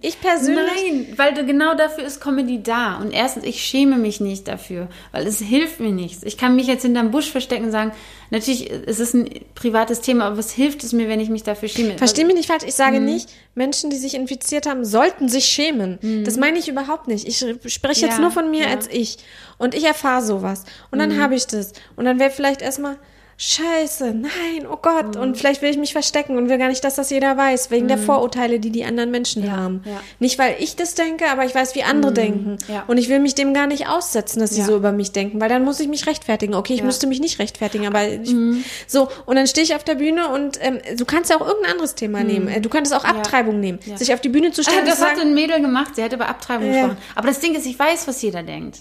[0.00, 2.96] ich persönlich Nein, weil du, genau dafür ist Comedy da.
[2.96, 6.22] Und erstens, ich schäme mich nicht dafür, weil es hilft mir nichts.
[6.22, 7.92] Ich kann mich jetzt hinterm Busch verstecken und sagen,
[8.30, 11.68] natürlich, es ist ein privates Thema, aber was hilft es mir, wenn ich mich dafür
[11.68, 11.98] schäme?
[11.98, 13.06] Versteh mich nicht falsch, ich sage Mhm.
[13.06, 15.98] nicht, Menschen, die sich infiziert haben, sollten sich schämen.
[16.24, 17.28] Das meine ich überhaupt nicht.
[17.28, 17.38] Ich
[17.72, 18.70] spreche jetzt Ja, nur von mir ja.
[18.70, 19.18] als ich.
[19.58, 20.64] Und ich erfahre sowas.
[20.90, 21.72] Und dann habe ich das.
[21.96, 22.96] Und dann wäre vielleicht erstmal,
[23.36, 25.16] Scheiße, nein, oh Gott.
[25.16, 25.20] Mhm.
[25.22, 27.88] Und vielleicht will ich mich verstecken und will gar nicht, dass das jeder weiß, wegen
[27.88, 29.82] der Vorurteile, die die anderen Menschen haben.
[29.84, 30.00] ja.
[30.20, 32.58] Nicht, weil ich das denke, aber ich weiß, wie andere denken.
[32.68, 32.84] ja.
[32.86, 34.66] Und ich will mich dem gar nicht aussetzen, dass sie Ja.
[34.66, 36.54] so über mich denken, weil dann muss ich mich rechtfertigen.
[36.54, 36.86] Okay, ich Ja.
[36.86, 38.64] müsste mich nicht rechtfertigen, aber ich, Mhm.
[38.86, 39.08] so.
[39.26, 41.94] Und dann stehe ich auf der Bühne und ähm, du kannst ja auch irgendein anderes
[41.96, 42.48] Thema nehmen.
[42.48, 43.78] Äh, Du könntest auch Abtreibung nehmen.
[43.84, 43.90] Mhm.
[43.92, 43.98] Ja.
[43.98, 46.28] Sich auf die Bühne zu stellen Ah, das hat ein Mädel gemacht, sie hat über
[46.28, 46.72] Abtreibung Ja.
[46.86, 46.96] gesprochen.
[47.16, 48.78] Aber das Ding ist, ich weiß, was jeder denkt.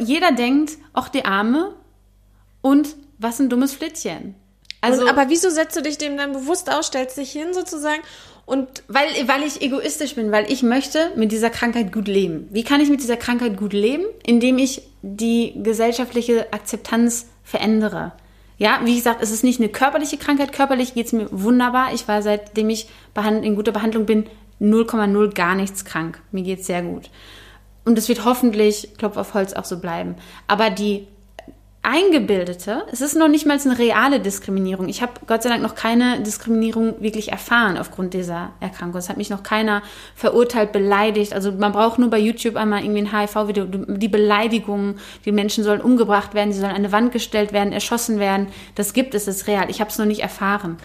[0.00, 1.74] Jeder denkt, ach, die Arme
[2.62, 4.34] und was ein dummes Flittchen.
[4.80, 8.02] Also, und, aber wieso setzt du dich dem dann bewusst aus, stellst dich hin sozusagen
[8.46, 12.48] und Weil, weil ich egoistisch bin, weil ich möchte mit dieser Krankheit gut leben.
[12.50, 14.04] Wie kann ich mit dieser Krankheit gut leben?
[14.24, 18.12] Indem ich die gesellschaftliche Akzeptanz verändere.
[18.58, 20.52] Ja, wie gesagt, es ist nicht eine körperliche Krankheit.
[20.52, 21.92] Körperlich geht's mir wunderbar.
[21.92, 22.88] Ich war, seitdem ich
[23.42, 24.26] in guter Behandlung bin,
[24.60, 26.22] 0,0 gar nichts krank.
[26.30, 27.10] Mir geht's sehr gut.
[27.84, 30.14] Und es wird hoffentlich, Klopf auf Holz, auch so bleiben.
[30.46, 31.06] Aber die
[31.86, 34.88] eingebildete, es ist noch nicht mal eine reale Diskriminierung.
[34.88, 38.98] Ich habe Gott sei Dank noch keine Diskriminierung wirklich erfahren aufgrund dieser Erkrankung.
[38.98, 39.82] Es hat mich noch keiner
[40.16, 41.32] verurteilt, beleidigt.
[41.32, 45.80] Also man braucht nur bei YouTube einmal irgendwie ein HIV-Video, die Beleidigungen, die Menschen sollen
[45.80, 48.48] umgebracht werden, sie sollen an eine Wand gestellt werden, erschossen werden.
[48.74, 49.70] Das gibt es, das ist real.
[49.70, 50.78] Ich habe es noch nicht erfahren.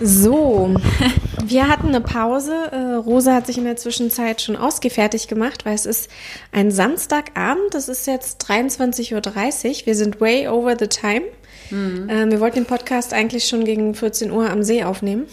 [0.00, 0.74] So,
[1.44, 2.52] wir hatten eine Pause.
[2.72, 6.10] Äh, Rosa hat sich in der Zwischenzeit schon ausgefertigt gemacht, weil es ist
[6.52, 7.74] ein Samstagabend.
[7.74, 9.86] Es ist jetzt 23.30 Uhr.
[9.86, 11.22] Wir sind way over the time.
[11.70, 15.26] Äh, wir wollten den Podcast eigentlich schon gegen 14 Uhr am See aufnehmen.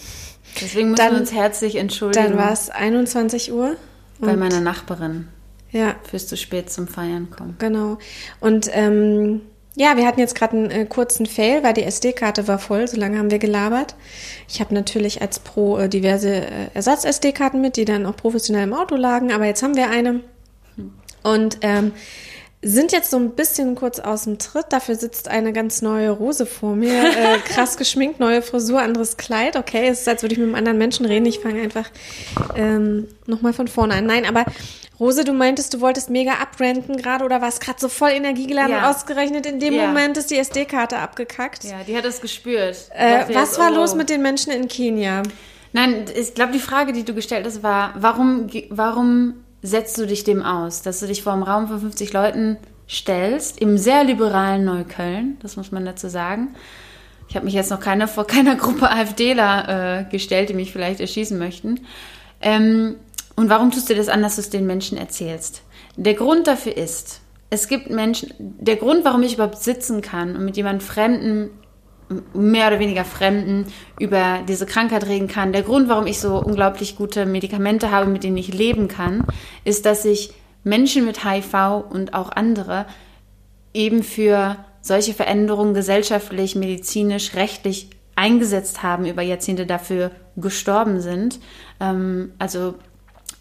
[0.61, 3.75] Deswegen müssen Dann- wir uns herzlich entschuldigen Dann war es 21 Uhr.
[4.19, 5.27] bei meiner Nachbarin
[5.71, 7.55] Ja, fürs zu spät zum Feiern kommen.
[7.59, 7.97] genau.
[8.39, 9.41] Und ähm,
[9.75, 12.87] ja, wir hatten jetzt gerade einen äh, kurzen Fail, weil die SD-Karte war voll.
[12.87, 13.95] So lange haben wir gelabert.
[14.49, 18.73] Ich habe natürlich als Pro äh, diverse äh, Ersatz-SD-Karten mit, die dann auch professionell im
[18.73, 19.31] Auto lagen.
[19.31, 20.19] Aber jetzt haben wir eine.
[21.23, 21.93] Und ähm,
[22.63, 24.67] sind jetzt so ein bisschen kurz aus dem Tritt.
[24.69, 26.91] Dafür sitzt eine ganz neue Rose vor mir.
[27.21, 29.55] Äh, krass geschminkt, neue Frisur, anderes Kleid.
[29.55, 31.25] Okay, es ist, als würde ich mit einem anderen Menschen reden.
[31.25, 31.89] Ich fange einfach
[32.55, 34.05] ähm, nochmal von vorne an.
[34.05, 34.45] Nein, aber
[34.99, 38.77] Rose, du meintest, du wolltest mega abrenten gerade oder warst gerade so voll energiegeladen Ja.
[38.89, 39.87] und ausgerechnet in dem Ja.
[39.87, 41.63] Moment ist die SD-Karte abgekackt.
[41.63, 42.77] Ja, die hat es gespürt.
[42.95, 43.75] Äh, was war oh.
[43.75, 45.23] los mit den Menschen in Kenia?
[45.73, 50.23] Nein, ich glaube, die Frage, die du gestellt hast, war, warum, warum setzt du dich
[50.23, 52.57] dem aus, dass du dich vor einem Raum von 50 Leuten
[52.89, 56.55] stellst, im sehr liberalen Neukölln, das muss man dazu sagen.
[57.29, 60.99] Ich habe mich jetzt noch keiner vor keiner Gruppe AfDler äh, gestellt, die mich vielleicht
[60.99, 61.81] erschießen möchten.
[62.41, 62.95] Ähm,
[63.35, 65.61] und warum tust du das an, dass du es den Menschen erzählst?
[65.95, 70.43] Der Grund dafür ist, es gibt Menschen, der Grund, warum ich überhaupt sitzen kann und
[70.43, 71.49] mit jemandem Fremden
[72.33, 73.65] mehr oder weniger Fremden
[73.99, 75.53] über diese Krankheit reden kann.
[75.53, 79.25] Der Grund, warum ich so unglaublich gute Medikamente habe, mit denen ich leben kann,
[79.63, 80.33] ist, dass ich
[80.63, 82.85] Menschen mit HIV und auch andere
[83.73, 91.39] eben für solche Veränderungen gesellschaftlich, medizinisch, rechtlich eingesetzt haben, über Jahrzehnte dafür gestorben sind.
[91.79, 92.75] Ähm, also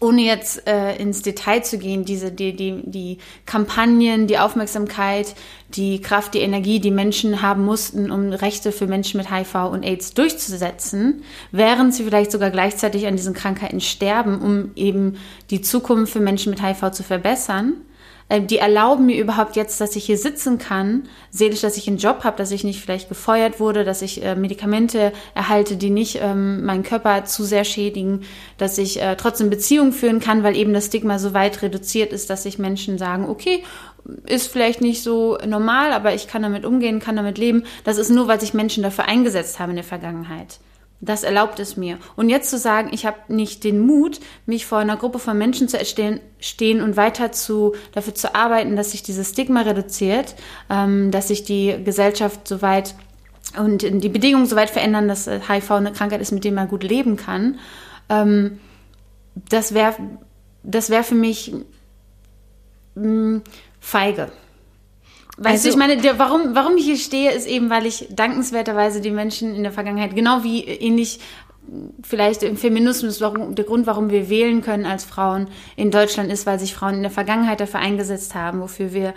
[0.01, 5.35] ohne jetzt äh, ins Detail zu gehen, diese die, die, die Kampagnen, die Aufmerksamkeit,
[5.69, 9.83] die Kraft, die Energie, die Menschen haben mussten, um Rechte für Menschen mit HIV und
[9.83, 15.17] AIDS durchzusetzen, während sie vielleicht sogar gleichzeitig an diesen Krankheiten sterben, um eben
[15.51, 17.75] die Zukunft für Menschen mit HIV zu verbessern.
[18.31, 21.97] Äh, die erlauben mir überhaupt jetzt, dass ich hier sitzen kann, seelisch, dass ich einen
[21.97, 26.19] Job habe, dass ich nicht vielleicht gefeuert wurde, dass ich äh, Medikamente erhalte, die nicht
[26.21, 28.21] ähm, meinen Körper zu sehr schädigen,
[28.57, 32.29] dass ich äh, trotzdem Beziehungen führen kann, weil eben das Stigma so weit reduziert ist,
[32.29, 33.63] dass sich Menschen sagen, okay,
[34.25, 37.65] ist vielleicht nicht so normal, aber ich kann damit umgehen, kann damit leben.
[37.83, 40.59] Das ist nur, weil sich Menschen dafür eingesetzt haben in der Vergangenheit.
[41.03, 41.97] Das erlaubt es mir.
[42.15, 45.67] Und jetzt zu sagen, ich habe nicht den Mut, mich vor einer Gruppe von Menschen
[45.67, 50.35] zu erstehen, stehen und weiter zu, dafür zu arbeiten, dass sich dieses Stigma reduziert,
[50.69, 52.93] ähm, dass sich die Gesellschaft so weit
[53.57, 56.83] und die Bedingungen so weit verändern, dass HIV eine Krankheit ist, mit der man gut
[56.83, 57.57] leben kann.
[58.07, 58.59] Ähm,
[59.49, 59.95] das wäre
[60.63, 61.53] das wäre für mich
[62.95, 63.41] mh, mm,
[63.79, 64.31] feige.
[65.43, 68.07] Weißt also, du, ich meine, der, warum, warum ich hier stehe, ist eben, weil ich
[68.11, 71.19] dankenswerterweise die Menschen in der Vergangenheit, genau wie ähnlich
[72.03, 76.45] vielleicht im Feminismus, warum, der Grund, warum wir wählen können als Frauen in Deutschland ist,
[76.45, 79.13] weil sich Frauen in der Vergangenheit dafür eingesetzt haben, wofür wir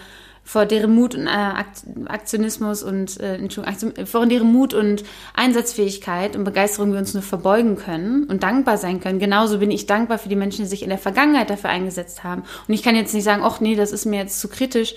[0.46, 1.64] vor deren Mut und äh,
[2.06, 5.02] Aktionismus und äh, Entschuldigung, vor deren Mut und
[5.32, 9.18] Einsatzfähigkeit und Begeisterung wir uns nur verbeugen können und dankbar sein können.
[9.18, 12.42] Genauso bin ich dankbar für die Menschen, die sich in der Vergangenheit dafür eingesetzt haben.
[12.68, 14.94] Und ich kann jetzt nicht sagen, ach nee, das ist mir jetzt zu kritisch,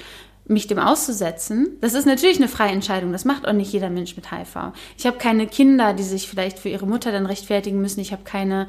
[0.48, 1.78] mich dem auszusetzen.
[1.82, 3.12] Das ist natürlich eine freie Entscheidung.
[3.12, 4.72] Das macht auch nicht jeder Mensch mit HIV.
[4.98, 8.00] Ich habe keine Kinder, die sich vielleicht für ihre Mutter dann rechtfertigen müssen.
[8.00, 8.68] Ich habe keine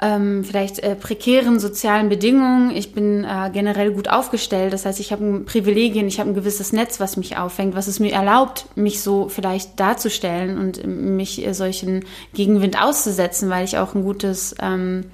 [0.00, 2.70] ähm, vielleicht äh, prekären sozialen Bedingungen.
[2.72, 4.72] Ich bin äh, generell gut aufgestellt.
[4.72, 8.00] Das heißt, ich habe Privilegien, ich habe ein gewisses Netz, was mich auffängt, was es
[8.00, 12.04] mir erlaubt, mich so vielleicht darzustellen und mich äh, solchen
[12.34, 15.04] Gegenwind auszusetzen, weil ich auch ein gutes ähm,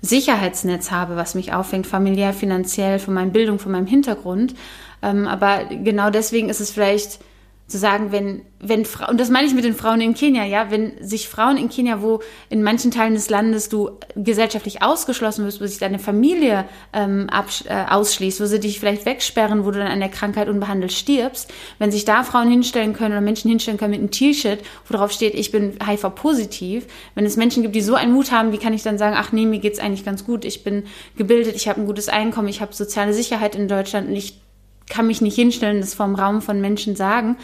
[0.00, 4.54] Sicherheitsnetz habe, was mich auffängt, familiär, finanziell, von meiner Bildung, von meinem Hintergrund.
[5.02, 7.20] Ähm, aber genau deswegen ist es vielleicht
[7.68, 10.70] zu sagen, wenn, wenn Frauen, und das meine ich mit den Frauen in Kenia, ja,
[10.70, 15.60] wenn sich Frauen in Kenia, wo in manchen Teilen des Landes du gesellschaftlich ausgeschlossen wirst,
[15.60, 17.28] wo sich deine Familie ähm,
[17.66, 21.52] äh, ausschließt, wo sie dich vielleicht wegsperren, wo du dann an der Krankheit unbehandelt stirbst,
[21.78, 25.12] wenn sich da Frauen hinstellen können oder Menschen hinstellen können mit einem T-Shirt, wo drauf
[25.12, 28.72] steht, ich bin HIV-positiv, wenn es Menschen gibt, die so einen Mut haben, wie kann
[28.72, 30.84] ich dann sagen, ach nee, mir geht's eigentlich ganz gut, ich bin
[31.18, 34.40] gebildet, ich habe ein gutes Einkommen, ich habe soziale Sicherheit in Deutschland und ich
[34.88, 37.36] kann mich nicht hinstellen, das vom Raum von Menschen sagen.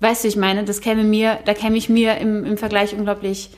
[0.00, 3.50] Weißt du, ich meine, das käme mir, da käme ich mir im, im Vergleich unglaublich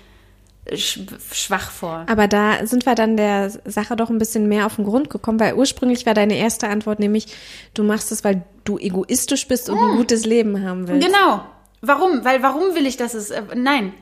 [0.75, 2.05] schwach vor.
[2.09, 5.39] Aber da sind wir dann der Sache doch ein bisschen mehr auf den Grund gekommen,
[5.39, 7.29] weil ursprünglich war deine erste Antwort nämlich,
[7.75, 9.97] du machst es, weil du egoistisch bist und ein hm.
[9.97, 11.07] gutes Leben haben willst.
[11.07, 11.43] Genau.
[11.83, 12.25] Warum?
[12.25, 13.93] Weil warum will ich, dass es, äh, nein,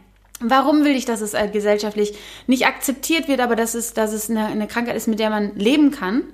[0.41, 2.15] Warum will ich, dass es äh, gesellschaftlich
[2.49, 5.57] nicht akzeptiert wird, aber dass es, dass es eine, eine Krankheit ist, mit der man
[5.57, 6.25] leben kann?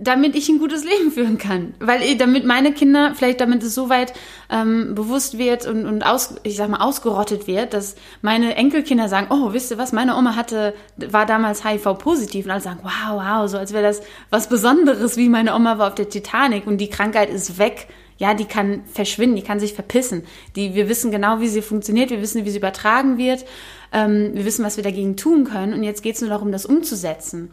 [0.00, 1.74] Damit ich ein gutes Leben führen kann.
[1.78, 4.12] Weil äh, damit meine Kinder, vielleicht damit es so weit
[4.50, 9.28] ähm, bewusst wird und, und aus, ich sag mal, ausgerottet wird, dass meine Enkelkinder sagen,
[9.30, 13.48] oh, wisst ihr was, meine Oma hatte, war damals HIV-positiv und alle sagen, wow, wow,
[13.48, 16.90] so als wäre das was Besonderes, wie meine Oma war auf der Titanic und die
[16.90, 17.88] Krankheit ist weg.
[18.16, 20.24] Ja, die kann verschwinden, die kann sich verpissen.
[20.54, 23.46] Die, wir wissen genau, wie sie funktioniert, wir wissen, wie sie übertragen wird,
[23.92, 26.66] ähm, wir wissen, was wir dagegen tun können und jetzt geht es nur darum, das
[26.66, 27.50] umzusetzen.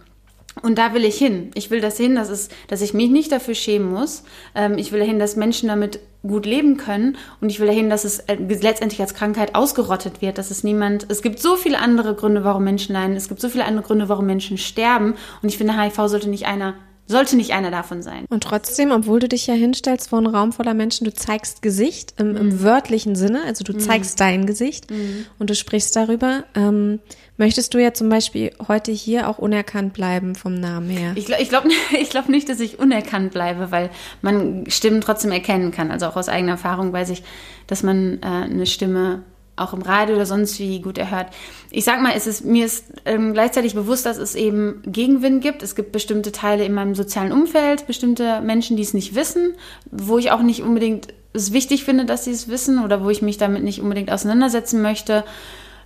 [0.61, 1.51] Und da will ich hin.
[1.53, 4.23] Ich will das hin, dass, es, dass ich mich nicht dafür schämen muss.
[4.55, 7.17] Ähm, ich will dahin, dass Menschen damit gut leben können.
[7.41, 11.05] Und ich will dahin, dass es äh, letztendlich als Krankheit ausgerottet wird, dass es niemand.
[11.09, 13.15] Es gibt so viele andere Gründe, warum Menschen leiden.
[13.15, 15.15] Es gibt so viele andere Gründe, warum Menschen sterben.
[15.41, 16.75] Und ich finde, HIV sollte nicht einer
[17.07, 18.25] sollte nicht einer davon sein.
[18.29, 22.13] Und trotzdem, obwohl du dich ja hinstellst vor einen Raum voller Menschen, du zeigst Gesicht
[22.17, 22.63] im, im mhm.
[22.63, 23.79] wörtlichen Sinne, also du mhm.
[23.79, 25.25] zeigst dein Gesicht mhm.
[25.39, 26.43] und du sprichst darüber.
[26.53, 26.99] Ähm,
[27.37, 31.13] möchtest du ja zum Beispiel heute hier auch unerkannt bleiben vom Namen her?
[31.15, 31.63] Ich glaube ich glaub,
[31.99, 33.89] ich glaub nicht, dass ich unerkannt bleibe, weil
[34.21, 35.91] man Stimmen trotzdem erkennen kann.
[35.91, 37.23] Also auch aus eigener Erfahrung weiß ich,
[37.67, 39.23] dass man äh, eine Stimme
[39.57, 41.27] auch im Radio oder sonst wie gut erhört.
[41.71, 45.63] Ich sag mal, es ist, mir ist ähm, gleichzeitig bewusst, dass es eben Gegenwind gibt.
[45.63, 49.55] Es gibt bestimmte Teile in meinem sozialen Umfeld, bestimmte Menschen, die es nicht wissen,
[49.91, 53.21] wo ich auch nicht unbedingt es wichtig finde, dass sie es wissen oder wo ich
[53.21, 55.23] mich damit nicht unbedingt auseinandersetzen möchte.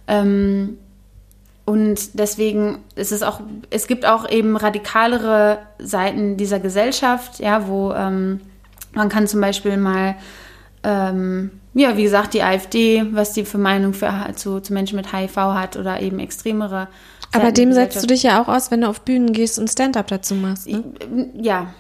[0.08, 0.78] Ähm,
[1.66, 7.94] und deswegen ist es auch, es gibt auch eben radikalere Seiten dieser Gesellschaft, ja, wo
[7.94, 8.42] ähm,
[8.94, 10.16] man kann zum Beispiel mal
[10.84, 15.14] ähm, ja, wie gesagt, die AfD, was die für Meinung für, zu, zu Menschen mit
[15.14, 16.88] HIV hat oder eben extremere.
[17.34, 20.08] Aber dem setzt du dich ja auch aus, wenn du auf Bühnen gehst und Stand-up
[20.08, 20.68] dazu machst.
[20.68, 20.84] Ne?
[21.40, 21.74] Ja,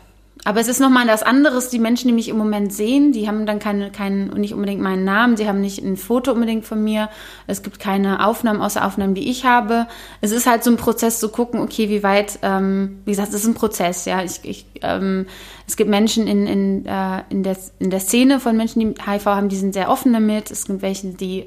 [0.44, 1.70] aber es ist nochmal das anderes.
[1.70, 5.04] Die Menschen, die mich im Moment sehen, die haben dann keine, keinen, nicht unbedingt meinen
[5.04, 7.10] Namen, sie haben nicht ein Foto unbedingt von mir.
[7.46, 9.88] Es gibt keine Aufnahmen außer Aufnahmen, die ich habe.
[10.20, 13.42] Es ist halt so ein Prozess zu gucken, okay, wie weit, ähm, wie gesagt, es
[13.42, 14.24] ist ein Prozess, ja.
[14.24, 15.28] Ich, ich, ähm,
[15.72, 19.26] es gibt Menschen in, in, äh, in, der, in der Szene von Menschen, die HIV
[19.26, 20.52] haben, die sind sehr offen damit.
[20.52, 21.46] Es gibt welche, die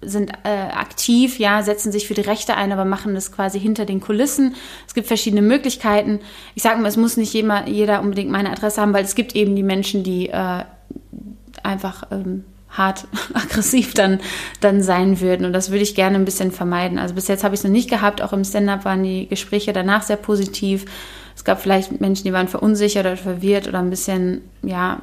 [0.00, 3.84] sind äh, aktiv, ja, setzen sich für die Rechte ein, aber machen das quasi hinter
[3.84, 4.54] den Kulissen.
[4.86, 6.20] Es gibt verschiedene Möglichkeiten.
[6.54, 9.34] Ich sage mal, es muss nicht jeder, jeder unbedingt meine Adresse haben, weil es gibt
[9.34, 10.62] eben die Menschen, die äh,
[11.64, 14.20] einfach ähm, hart aggressiv dann,
[14.60, 15.46] dann sein würden.
[15.46, 17.00] Und das würde ich gerne ein bisschen vermeiden.
[17.00, 18.22] Also bis jetzt habe ich es noch nicht gehabt.
[18.22, 20.84] Auch im Stand-up waren die Gespräche danach sehr positiv.
[21.38, 25.02] Es gab vielleicht Menschen, die waren verunsichert oder verwirrt oder ein bisschen, ja,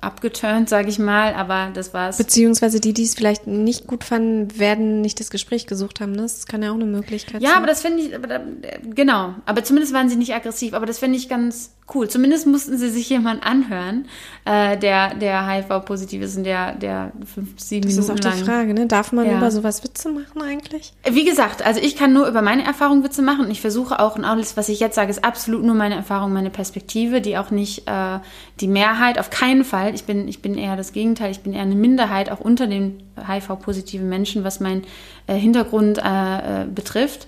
[0.00, 2.18] abgeturnt, sage ich mal, aber das war's.
[2.18, 6.10] Beziehungsweise die, die es vielleicht nicht gut fanden, werden nicht das Gespräch gesucht haben.
[6.10, 6.22] Ne?
[6.22, 7.58] Das kann ja auch eine Möglichkeit ja, sein.
[7.58, 8.40] aber das finde ich, aber da,
[8.82, 9.36] genau.
[9.46, 10.74] Aber zumindest waren sie nicht aggressiv.
[10.74, 12.08] Aber das finde ich ganz cool.
[12.08, 14.06] Zumindest mussten sie sich jemand anhören,
[14.44, 18.38] äh, der, der HIV-positiv ist und der, der fünf, sieben das Minuten ist auch lang.
[18.38, 18.86] die Frage, ne?
[18.86, 19.38] Darf man Ja.
[19.38, 20.92] über sowas Witze machen eigentlich?
[21.10, 24.16] Wie gesagt, also ich kann nur über meine Erfahrung Witze machen und ich versuche auch,
[24.16, 27.50] und alles, was ich jetzt sage, ist absolut nur meine Erfahrung, meine Perspektive, die auch
[27.50, 28.18] nicht äh,
[28.60, 29.94] die Mehrheit, auf keinen Fall.
[29.94, 33.02] Ich bin, ich bin eher das Gegenteil, ich bin eher eine Minderheit, auch unter den
[33.26, 34.84] HIV-positiven Menschen, was meinen
[35.26, 37.26] äh, Hintergrund äh, äh, betrifft.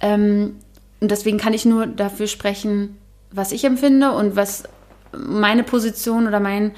[0.00, 0.56] Ähm,
[1.00, 2.96] und deswegen kann ich nur dafür sprechen,
[3.36, 4.64] was ich empfinde und was
[5.12, 6.72] meine Position oder mein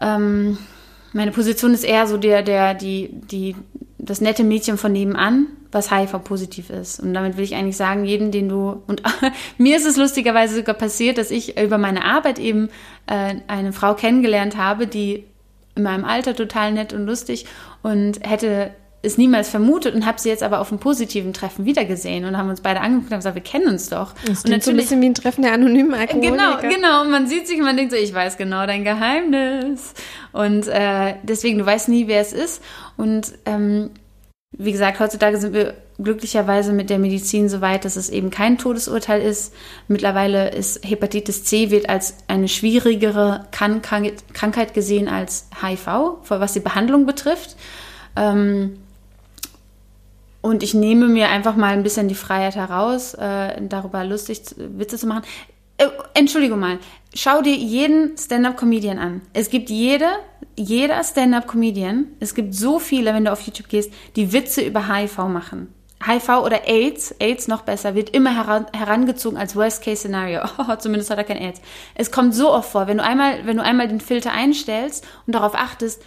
[0.00, 0.58] ähm,
[1.12, 3.54] meine Position ist eher so der, der, die, die,
[3.98, 7.00] das nette Mädchen von nebenan, was HIV-positiv ist.
[7.00, 9.02] Und damit will ich eigentlich sagen, jeden, den du, und
[9.58, 12.70] mir ist es lustigerweise sogar passiert, dass ich über meine Arbeit eben
[13.06, 15.24] äh, eine Frau kennengelernt habe, die
[15.74, 17.46] in meinem Alter total nett und lustig
[17.82, 18.72] und hätte
[19.02, 22.48] es niemals vermutet und habe sie jetzt aber auf einem positiven Treffen wiedergesehen und haben
[22.48, 24.14] uns beide angeguckt und haben gesagt, wir kennen uns doch.
[24.26, 26.60] Das und klingt so ein bisschen wie ein Treffen der anonymen Alkoholiker.
[26.60, 27.02] Genau, genau.
[27.02, 29.94] Und man sieht sich und man denkt so, ich weiß genau dein Geheimnis.
[30.32, 32.62] Und äh, deswegen, du weißt nie, wer es ist.
[32.96, 33.90] Und ähm,
[34.52, 38.56] wie gesagt, heutzutage sind wir glücklicherweise mit der Medizin so weit, dass es eben kein
[38.56, 39.52] Todesurteil ist.
[39.88, 45.86] Mittlerweile ist Hepatitis C wird als eine schwierigere Krankheit gesehen als HIV,
[46.28, 47.56] was die Behandlung betrifft.
[48.14, 48.78] Ähm,
[50.42, 54.98] und ich nehme mir einfach mal ein bisschen die Freiheit heraus, äh, darüber lustig Witze
[54.98, 55.22] zu machen.
[55.78, 56.78] Äh, Entschuldigung mal,
[57.14, 59.22] schau dir jeden Stand-up-Comedian an.
[59.32, 60.08] Es gibt jede,
[60.56, 65.18] jeder Stand-up-Comedian, es gibt so viele, wenn du auf YouTube gehst, die Witze über HIV
[65.28, 65.72] machen.
[66.04, 70.40] HIV oder AIDS, AIDS noch besser, wird immer heran, herangezogen als Worst-Case-Szenario.
[70.78, 71.60] Zumindest hat er kein AIDS.
[71.94, 75.34] Es kommt so oft vor, wenn du einmal, wenn du einmal den Filter einstellst und
[75.34, 76.02] darauf achtest,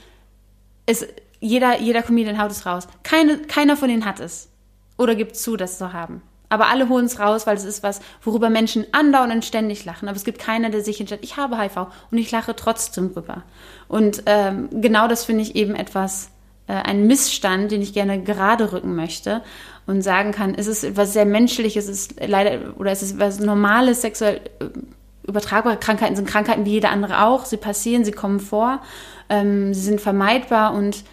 [0.86, 1.08] es,
[1.40, 2.88] jeder, jeder Comedian haut es raus.
[3.04, 4.50] Keine, keiner von denen hat es.
[4.98, 6.22] Oder gibt zu, das zu haben.
[6.50, 10.08] Aber alle holen es raus, weil es ist was, worüber Menschen andauernd ständig lachen.
[10.08, 13.44] Aber es gibt keiner, der sich hinstellt, ich habe HIV und ich lache trotzdem drüber.
[13.88, 16.30] Und ähm, genau das finde ich eben etwas,
[16.68, 19.42] äh, ein Missstand, den ich gerne gerade rücken möchte
[19.86, 23.40] und sagen kann, es ist etwas sehr Menschliches, es ist leider, oder es ist was
[23.40, 24.66] Normales, sexuell äh,
[25.28, 27.46] übertragbare Krankheiten sind Krankheiten wie jede andere auch.
[27.46, 28.82] Sie passieren, sie kommen vor,
[29.30, 31.04] ähm, sie sind vermeidbar und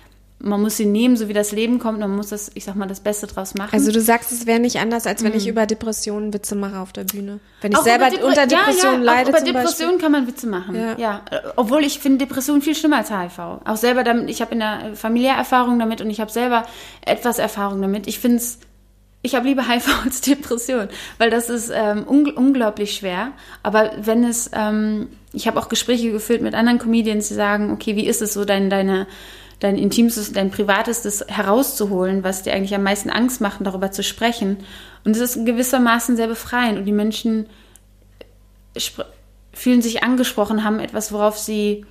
[0.45, 2.01] man muss sie nehmen, so wie das Leben kommt.
[2.01, 3.70] Man muss das, ich sag mal, das Beste draus machen.
[3.72, 6.93] Also du sagst, es wäre nicht anders, als wenn ich über Depressionen Witze mache auf
[6.93, 7.38] der Bühne.
[7.61, 10.26] Wenn ich Auch selber Depre- unter Depressionen ja, ja, leide Auch über Depressionen kann man
[10.26, 10.74] Witze machen.
[10.74, 10.97] Ja.
[10.99, 11.22] Ja.
[11.30, 13.38] Äh, Obwohl ich finde Depressionen viel schlimmer als HIV.
[13.64, 16.64] Auch selber damit, ich habe in der Familie Erfahrung damit und ich habe selber
[17.07, 18.09] etwas Erfahrung damit.
[18.09, 18.59] Ich finde es,
[19.22, 20.88] ich habe lieber HIV als Depression,
[21.18, 23.30] weil das ist ähm, ungl unglaublich schwer.
[23.62, 27.95] Aber wenn es, ähm, ich habe auch Gespräche geführt mit anderen Comedians, die sagen, okay,
[27.95, 29.07] wie ist es so, dein, deine
[29.63, 34.59] dein Intimstes, dein Privatestes herauszuholen, was dir eigentlich am meisten Angst macht, darüber zu sprechen.
[35.05, 37.47] Und es ist gewissermaßen sehr befreiend und die Menschen
[39.53, 41.85] fühlen sich angesprochen, haben etwas, worauf sie,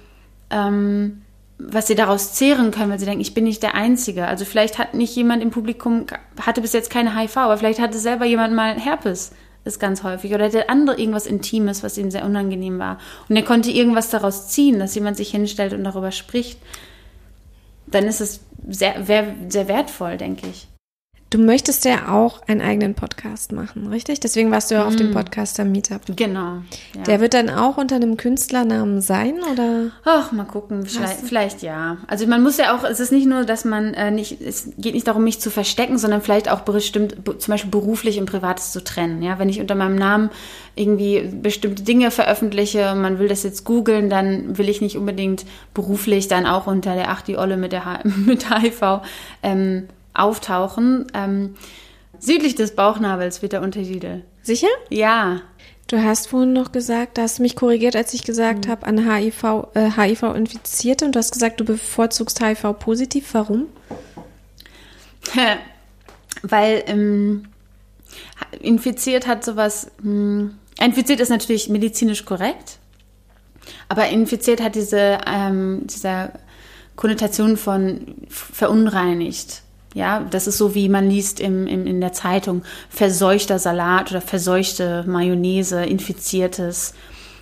[0.49, 1.21] ähm,
[1.57, 4.27] was sie daraus zehren können, weil sie denken, ich bin nicht der Einzige.
[4.27, 6.07] Also vielleicht hat nicht jemand im Publikum,
[6.41, 9.31] hatte bis jetzt keine HIV, aber vielleicht hatte selber jemand mal Herpes.
[9.63, 10.33] Ist ganz häufig.
[10.33, 12.97] Oder der andere irgendwas Intimes, was ihm sehr unangenehm war.
[13.29, 16.59] Und er konnte irgendwas daraus ziehen, dass jemand sich hinstellt und darüber spricht.
[17.91, 20.67] Dann ist es sehr, sehr wertvoll, denke ich.
[21.31, 24.19] Du möchtest ja auch einen eigenen Podcast machen, richtig?
[24.19, 26.01] Deswegen warst du ja auf dem Podcaster Meetup.
[26.17, 26.57] Genau.
[26.93, 27.03] Ja.
[27.07, 29.91] Der wird dann auch unter einem Künstlernamen sein, oder?
[30.03, 31.95] Ach, mal gucken, vielleicht, vielleicht ja.
[32.07, 34.93] Also man muss ja auch, es ist nicht nur, dass man äh, nicht, es geht
[34.93, 38.73] nicht darum, mich zu verstecken, sondern vielleicht auch bestimmt, be- zum Beispiel beruflich und privates
[38.73, 39.23] zu trennen.
[39.23, 40.31] Ja, wenn ich unter meinem Namen
[40.75, 46.27] irgendwie bestimmte Dinge veröffentliche, man will das jetzt googeln, dann will ich nicht unbedingt beruflich
[46.27, 48.99] dann auch unter der Ach, die Olle mit der H mit HIV
[49.43, 51.07] ähm, auftauchen.
[51.13, 51.55] Ähm,
[52.19, 54.21] südlich des Bauchnabels wird der Untertitel.
[54.43, 54.67] Sicher?
[54.89, 55.41] Ja,
[55.91, 59.13] Du hast vorhin noch gesagt, da hast du mich korrigiert, als ich gesagt habe, an
[59.13, 63.33] HIV, äh, HIV-Infizierte und du hast gesagt, du bevorzugst HIV-positiv.
[63.33, 63.65] Warum?
[66.43, 67.43] Weil ähm,
[68.61, 72.77] infiziert hat sowas, hm, infiziert ist natürlich medizinisch korrekt,
[73.89, 76.31] aber infiziert hat diese, ähm, dieser
[76.95, 79.61] Konnotation von verunreinigt.
[79.93, 84.21] Ja, das ist so, wie man liest im, im, in der Zeitung, verseuchter Salat oder
[84.21, 86.93] verseuchte Mayonnaise, infiziertes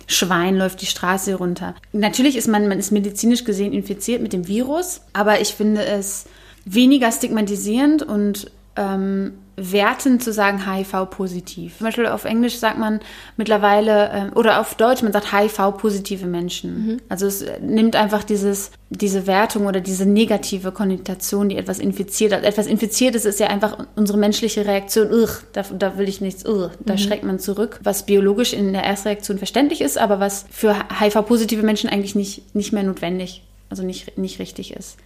[0.08, 1.76] Schwein läuft die Straße runter.
[1.92, 6.24] Natürlich ist man, man ist medizinisch gesehen infiziert mit dem Virus, aber ich finde es
[6.64, 11.78] weniger stigmatisierend und ähm, wertend zu sagen HIV-positiv.
[11.78, 13.00] Zum Beispiel auf Englisch sagt man
[13.36, 16.86] mittlerweile, äh, oder auf Deutsch, man sagt HIV-positive Menschen.
[16.86, 17.00] Mhm.
[17.08, 22.42] Also es nimmt einfach dieses, diese Wertung oder diese negative Konnotation, die etwas infiziert hat.
[22.42, 25.08] Etwas Infiziertes ist ja einfach unsere menschliche Reaktion,
[25.52, 26.98] da, da will ich nichts, ugh, da mhm.
[26.98, 31.90] schreckt man zurück, was biologisch in der Erstreaktion verständlich ist, aber was für HIV-positive Menschen
[31.90, 34.96] eigentlich nicht, nicht mehr notwendig, also nicht, nicht richtig ist.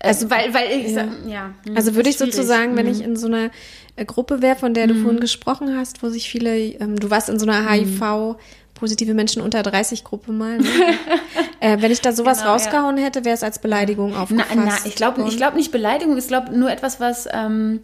[0.00, 1.08] Also, weil, weil ich, ja.
[1.26, 1.54] ja.
[1.74, 3.04] Also würde ich sozusagen, wenn ich mhm.
[3.04, 3.50] in so einer
[3.96, 5.02] äh, Gruppe wäre, von der du mhm.
[5.02, 8.34] vorhin gesprochen hast, wo sich viele, ähm, du warst in so einer HIV, mhm.
[8.74, 10.58] positive Menschen unter 30 Gruppe mal.
[10.58, 10.64] Ne?
[11.60, 13.04] äh, wenn ich da sowas genau, rausgehauen ja.
[13.04, 14.50] hätte, wäre es als Beleidigung aufgefasst.
[14.54, 17.80] Na, na ich glaube ich glaub nicht Beleidigung, ich glaube nur etwas, was, ähm,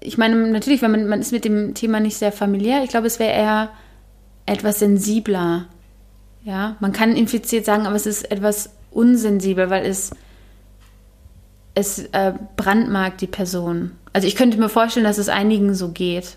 [0.00, 3.06] ich meine, natürlich, wenn man, man ist mit dem Thema nicht sehr familiär, ich glaube,
[3.06, 3.70] es wäre eher
[4.46, 5.66] etwas sensibler.
[6.44, 10.10] Ja, man kann infiziert sagen, aber es ist etwas unsensibel, weil es
[11.74, 13.92] es äh, brandmarkt die Person.
[14.12, 16.36] Also ich könnte mir vorstellen, dass es einigen so geht,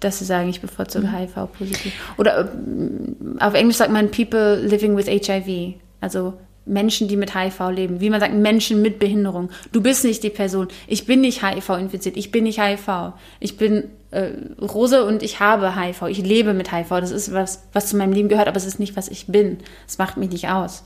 [0.00, 1.16] dass sie sagen, ich bevorzuge mhm.
[1.16, 1.92] HIV-positiv.
[2.18, 5.74] Oder äh, auf Englisch sagt man People living with HIV.
[6.00, 6.34] Also
[6.66, 8.00] Menschen, die mit HIV leben.
[8.00, 9.50] Wie man sagt, Menschen mit Behinderung.
[9.72, 10.68] Du bist nicht die Person.
[10.86, 12.16] Ich bin nicht HIV-infiziert.
[12.16, 13.12] Ich bin nicht HIV.
[13.38, 14.30] Ich bin äh,
[14.60, 16.02] Rose und ich habe HIV.
[16.08, 16.88] Ich lebe mit HIV.
[16.88, 19.58] Das ist was, was zu meinem Leben gehört, aber es ist nicht, was ich bin.
[19.86, 20.84] Es macht mich nicht aus.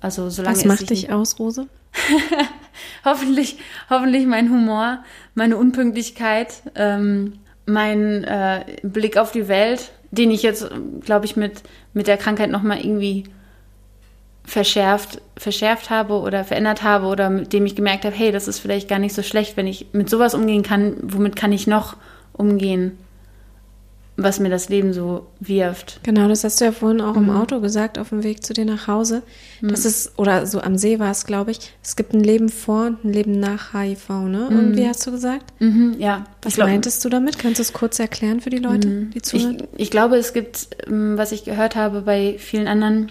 [0.00, 1.66] Also solange was macht dich aus, Rose?
[3.04, 7.34] hoffentlich, hoffentlich mein Humor, meine Unpünktlichkeit, ähm,
[7.66, 10.68] mein äh, Blick auf die Welt, den ich jetzt,
[11.04, 11.62] glaube ich, mit,
[11.92, 13.24] mit der Krankheit nochmal irgendwie
[14.44, 18.58] verschärft, verschärft habe oder verändert habe oder mit dem ich gemerkt habe, hey, das ist
[18.58, 21.96] vielleicht gar nicht so schlecht, wenn ich mit sowas umgehen kann, womit kann ich noch
[22.32, 22.98] umgehen?
[24.22, 26.00] Was mir das Leben so wirft.
[26.02, 27.28] Genau, das hast du ja vorhin auch mhm.
[27.28, 29.22] im Auto gesagt, auf dem Weg zu dir nach Hause.
[29.60, 29.68] Mhm.
[29.68, 32.86] Das ist, oder so am See war es, glaube ich, es gibt ein Leben vor
[32.86, 34.48] und ein Leben nach HIV, ne?
[34.50, 34.58] Mhm.
[34.58, 35.52] Und wie hast du gesagt?
[35.60, 36.24] Mhm, ja.
[36.42, 37.38] Was glaub, meintest du damit?
[37.38, 39.10] Kannst du es kurz erklären für die Leute, mhm.
[39.10, 39.58] die zuhören?
[39.72, 43.10] Ich, ich glaube, es gibt, ähm, was ich gehört habe bei vielen anderen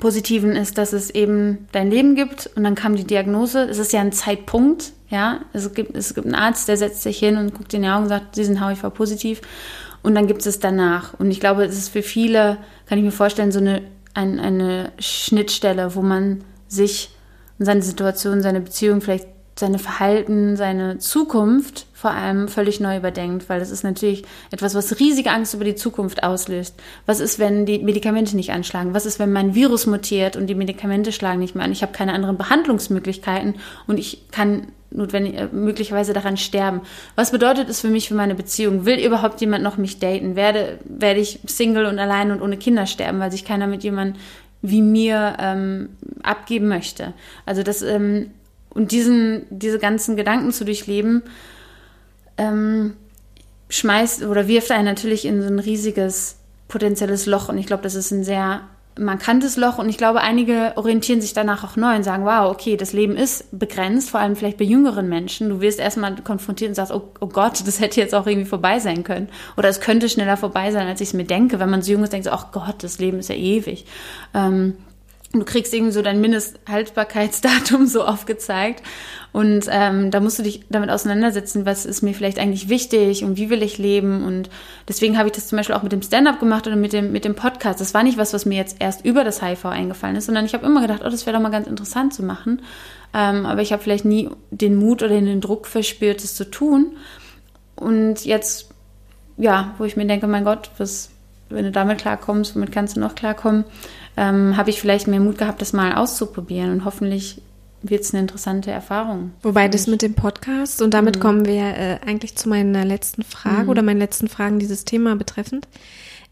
[0.00, 3.64] Positiven ist, dass es eben dein Leben gibt und dann kam die Diagnose.
[3.64, 5.40] Es ist ja ein Zeitpunkt, ja.
[5.52, 8.04] Es gibt, es gibt einen Arzt, der setzt sich hin und guckt in die Augen
[8.04, 9.42] und sagt, Sie sind HIV-positiv
[10.06, 11.14] und dann gibt es danach.
[11.18, 13.82] Und ich glaube, es ist für viele, kann ich mir vorstellen, so eine,
[14.14, 17.10] ein, eine Schnittstelle, wo man sich
[17.58, 19.26] und seine Situation, seine Beziehung, vielleicht
[19.58, 25.00] seine Verhalten, seine Zukunft vor allem völlig neu überdenkt, weil das ist natürlich etwas, was
[25.00, 26.76] riesige Angst über die Zukunft auslöst.
[27.06, 28.94] Was ist, wenn die Medikamente nicht anschlagen?
[28.94, 31.72] Was ist, wenn mein Virus mutiert und die Medikamente schlagen nicht mehr an?
[31.72, 33.56] Ich habe keine anderen Behandlungsmöglichkeiten
[33.88, 36.80] und ich kann notwendig, äh, möglicherweise daran sterben.
[37.14, 38.84] Was bedeutet es für mich, für meine Beziehung?
[38.84, 40.36] Will überhaupt jemand noch mich daten?
[40.36, 44.20] Werde, werde ich Single und allein und ohne Kinder sterben, weil sich keiner mit jemandem
[44.62, 45.90] wie mir ähm,
[46.22, 47.12] abgeben möchte?
[47.44, 48.30] Also das, ähm,
[48.70, 51.22] und diesen, diese ganzen Gedanken zu durchleben,
[52.36, 52.94] ähm,
[53.68, 56.36] schmeißt oder wirft einen natürlich in so ein riesiges
[56.68, 57.48] potenzielles Loch.
[57.48, 58.62] Und ich glaube, das ist ein sehr
[58.98, 62.76] markantes Loch und ich glaube, einige orientieren sich danach auch neu und sagen, wow, okay,
[62.76, 65.48] das Leben ist begrenzt, vor allem vielleicht bei jüngeren Menschen.
[65.48, 68.78] Du wirst erstmal konfrontiert und sagst, oh, oh Gott, das hätte jetzt auch irgendwie vorbei
[68.78, 69.28] sein können.
[69.56, 71.58] Oder es könnte schneller vorbei sein, als ich es mir denke.
[71.60, 73.84] Wenn man so jung ist, denkt so, ach Gott, das Leben ist ja ewig.
[74.34, 74.74] Ähm,
[75.32, 78.82] du kriegst irgendwie so dein Mindesthaltbarkeitsdatum so aufgezeigt.
[79.36, 83.36] Und ähm, da musst du dich damit auseinandersetzen, was ist mir vielleicht eigentlich wichtig und
[83.36, 84.24] wie will ich leben.
[84.24, 84.48] Und
[84.88, 87.26] deswegen habe ich das zum Beispiel auch mit dem Stand-up gemacht oder mit dem, mit
[87.26, 87.78] dem Podcast.
[87.78, 90.54] Das war nicht was, was mir jetzt erst über das HIV eingefallen ist, sondern ich
[90.54, 92.62] habe immer gedacht, oh, das wäre doch mal ganz interessant zu machen.
[93.12, 96.96] Ähm, aber ich habe vielleicht nie den Mut oder den Druck verspürt, das zu tun.
[97.74, 98.70] Und jetzt,
[99.36, 101.10] ja, wo ich mir denke, mein Gott, was,
[101.50, 103.66] wenn du damit klarkommst, womit kannst du noch klarkommen?
[104.16, 107.42] ähm, habe ich vielleicht mehr Mut gehabt, das mal auszuprobieren und hoffentlich
[107.90, 109.32] wird es eine interessante Erfahrung.
[109.42, 111.20] Wobei das mit dem Podcast und damit mhm.
[111.20, 113.68] kommen wir äh, eigentlich zu meiner letzten Frage mhm.
[113.68, 115.68] oder meinen letzten Fragen dieses Thema betreffend.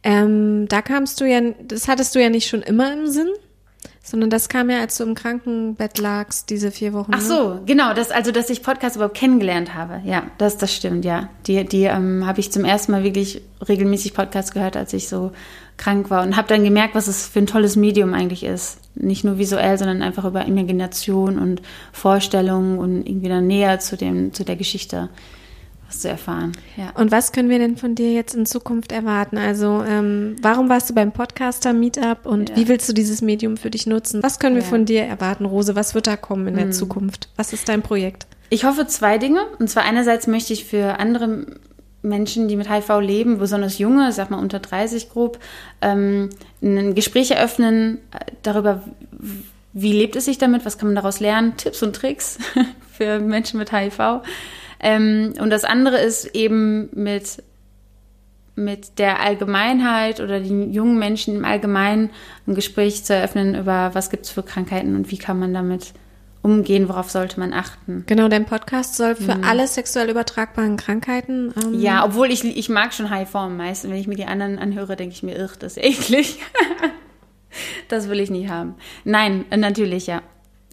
[0.02, 3.30] Ähm, da kamst du ja, das hattest du ja nicht schon immer im Sinn,
[4.02, 7.12] sondern das kam ja, als du im Krankenbett lagst, diese vier Wochen.
[7.14, 7.24] Ach ne?
[7.24, 10.02] so, genau, das, also dass ich Podcast überhaupt kennengelernt habe.
[10.04, 11.30] Ja, das, das stimmt, ja.
[11.46, 15.32] Die, die ähm, habe ich zum ersten Mal wirklich regelmäßig Podcast gehört, als ich so
[15.76, 18.78] krank war und habe dann gemerkt, was es für ein tolles Medium eigentlich ist.
[18.94, 21.62] Nicht nur visuell, sondern einfach über Imagination und
[21.92, 25.08] Vorstellungen und irgendwie dann näher zu dem zu der Geschichte
[25.86, 26.52] was zu erfahren.
[26.76, 26.90] Ja.
[26.94, 29.36] Und was können wir denn von dir jetzt in Zukunft erwarten?
[29.36, 32.56] Also, ähm, warum warst du beim Podcaster-Meetup und Ja.
[32.56, 34.22] wie willst du dieses Medium für dich nutzen?
[34.22, 34.68] Was können wir Ja.
[34.68, 35.76] von dir erwarten, Rose?
[35.76, 37.28] Was wird da kommen in der Zukunft?
[37.36, 38.26] Was ist dein Projekt?
[38.48, 39.40] Ich hoffe zwei Dinge.
[39.58, 41.46] Und zwar einerseits möchte ich für andere
[42.04, 45.38] Menschen, die mit HIV leben, besonders junge, sag mal unter 30 grob,
[45.80, 46.30] ähm,
[46.62, 48.84] ein Gespräch eröffnen äh, darüber,
[49.72, 52.38] wie lebt es sich damit, was kann man daraus lernen, Tipps und Tricks
[52.92, 54.22] für Menschen mit HIV.
[54.80, 57.42] Ähm, und das andere ist eben mit
[58.56, 62.10] mit der Allgemeinheit oder den jungen Menschen im Allgemeinen
[62.46, 65.92] ein Gespräch zu eröffnen über was gibt es für Krankheiten und wie kann man damit
[66.44, 68.04] umgehen, worauf sollte man achten.
[68.06, 71.54] Genau, dein Podcast soll für alle sexuell übertragbaren Krankheiten.
[71.64, 73.88] Ähm, Ja, obwohl ich, ich mag schon HIV am meisten.
[73.88, 76.38] Wenn ich mir die anderen anhöre, denke ich mir, irr, das ist eklig.
[77.88, 78.74] das will ich nie haben.
[79.04, 80.20] Nein, äh, natürlich, ja.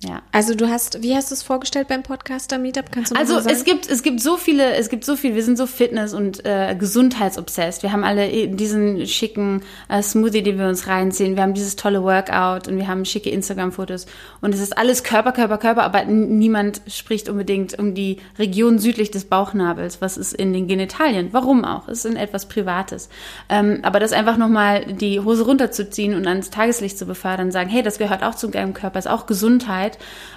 [0.03, 0.23] Ja.
[0.31, 2.91] Also du hast, wie hast du es vorgestellt beim Podcaster Meetup?
[2.91, 3.55] Kannst du Also sagen?
[3.55, 6.43] es gibt es gibt so viele es gibt so viel wir sind so Fitness und
[6.43, 11.53] äh, Gesundheitsobsessed wir haben alle diesen schicken äh, Smoothie den wir uns reinziehen wir haben
[11.53, 14.07] dieses tolle Workout und wir haben schicke Instagram Fotos
[14.41, 19.11] und es ist alles Körper Körper Körper aber niemand spricht unbedingt um die Region südlich
[19.11, 23.09] des Bauchnabels was ist in den Genitalien warum auch es ist etwas Privates
[23.49, 27.69] ähm, aber das einfach noch mal die Hose runterzuziehen und ans Tageslicht zu befördern sagen
[27.69, 29.90] hey das gehört auch zu deinem Körper ist auch Gesundheit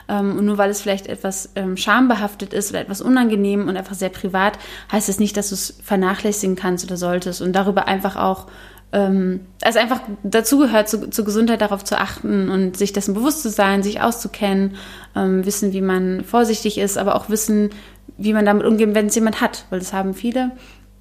[0.08, 3.94] ähm, und nur weil es vielleicht etwas ähm, schambehaftet ist oder etwas unangenehm und einfach
[3.94, 4.58] sehr privat,
[4.92, 8.46] heißt es nicht, dass du es vernachlässigen kannst oder solltest und darüber einfach auch
[8.92, 13.50] ähm, also einfach dazugehört, zu, zur Gesundheit darauf zu achten und sich dessen bewusst zu
[13.50, 14.76] sein, sich auszukennen,
[15.16, 17.70] ähm, wissen, wie man vorsichtig ist, aber auch wissen,
[18.16, 20.52] wie man damit umgeht, wenn es jemand hat, weil das haben viele,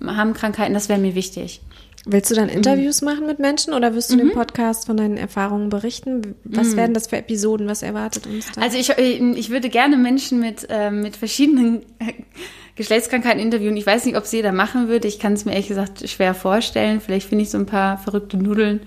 [0.03, 1.61] haben Krankheiten, das wäre mir wichtig.
[2.05, 2.53] Willst du dann Mhm.
[2.55, 6.35] Interviews machen mit Menschen oder wirst du im Podcast von deinen Erfahrungen berichten?
[6.43, 7.67] Was werden das für Episoden?
[7.67, 8.59] Was erwartet uns da?
[8.59, 8.63] Mhm.
[8.63, 8.89] Also ich,
[9.37, 11.83] ich würde gerne Menschen mit, ähm, mit verschiedenen
[12.75, 13.77] Geschlechtskrankheiten interviewen.
[13.77, 15.07] Ich weiß nicht, ob es jeder machen würde.
[15.07, 16.99] Ich kann es mir ehrlich gesagt schwer vorstellen.
[16.99, 18.81] Vielleicht finde ich so ein paar verrückte Nudeln,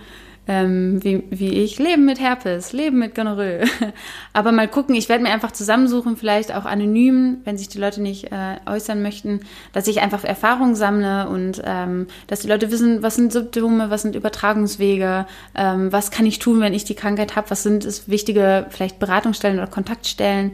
[0.49, 1.79] ähm, wie, wie ich.
[1.79, 3.65] Leben mit Herpes, Leben mit Gonorrhoe.
[4.33, 8.01] Aber mal gucken, ich werde mir einfach zusammensuchen, vielleicht auch anonym, wenn sich die Leute
[8.01, 9.41] nicht äh, äußern möchten,
[9.73, 14.03] dass ich einfach Erfahrungen sammle und ähm, dass die Leute wissen, was sind Symptome, was
[14.03, 18.09] sind Übertragungswege, ähm, was kann ich tun, wenn ich die Krankheit habe, was sind es
[18.09, 20.53] wichtige vielleicht Beratungsstellen oder Kontaktstellen,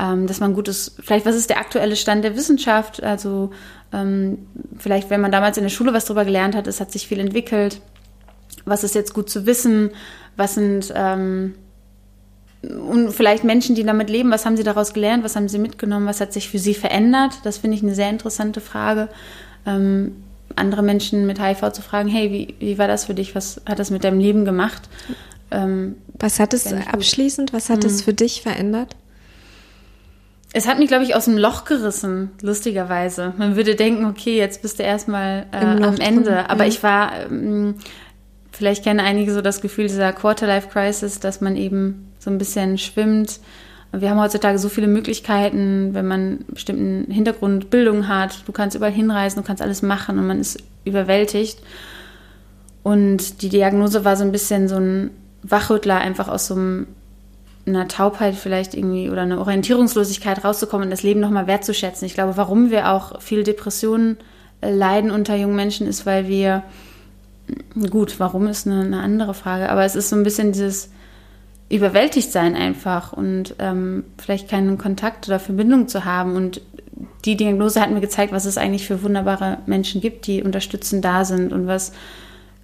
[0.00, 3.50] ähm, dass man gutes, vielleicht was ist der aktuelle Stand der Wissenschaft, also
[3.92, 7.06] ähm, vielleicht, wenn man damals in der Schule was drüber gelernt hat, es hat sich
[7.06, 7.80] viel entwickelt,
[8.68, 9.90] was ist jetzt gut zu wissen,
[10.36, 11.54] was sind ähm,
[12.62, 16.06] und vielleicht Menschen, die damit leben, was haben sie daraus gelernt, was haben sie mitgenommen,
[16.06, 17.34] was hat sich für sie verändert?
[17.44, 19.08] Das finde ich eine sehr interessante Frage.
[19.64, 20.16] Ähm,
[20.56, 23.36] andere Menschen mit HIV zu fragen, hey, wie, wie war das für dich?
[23.36, 24.88] Was hat das mit deinem Leben gemacht?
[25.52, 28.96] Ähm, was hat es abschließend, was hat es für dich verändert?
[30.52, 33.34] es hat mich, glaube ich, aus dem Loch gerissen, lustigerweise.
[33.36, 36.30] Man würde denken, okay, jetzt bist du erstmal äh, am Ende.
[36.30, 36.68] drin, Aber ja.
[36.68, 37.74] ich war, ähm,
[38.52, 43.40] vielleicht kennen einige so das Gefühl dieser Quarter-Life-Crisis, dass man eben so ein bisschen schwimmt.
[43.92, 48.46] Wir haben heutzutage so viele Möglichkeiten, wenn man einen bestimmten Hintergrund, Bildung hat.
[48.46, 51.60] Du kannst überall hinreisen, du kannst alles machen und man ist überwältigt.
[52.82, 55.10] Und die Diagnose war so ein bisschen so ein
[55.42, 56.56] Wachrüttler, einfach aus so
[57.66, 62.06] einer Taubheit vielleicht irgendwie oder einer Orientierungslosigkeit rauszukommen und das Leben nochmal wertzuschätzen.
[62.06, 64.16] Ich glaube, warum wir auch viel Depressionen
[64.60, 66.62] leiden unter jungen Menschen, ist, weil wir,
[67.90, 70.90] gut, warum ist eine, eine andere Frage, aber es ist so ein bisschen dieses
[71.70, 76.34] überwältigt sein einfach und ähm, vielleicht keinen Kontakt oder Verbindung zu haben.
[76.34, 76.62] Und
[77.24, 81.24] die Diagnose hat mir gezeigt, was es eigentlich für wunderbare Menschen gibt, die unterstützend da
[81.24, 81.92] sind und was,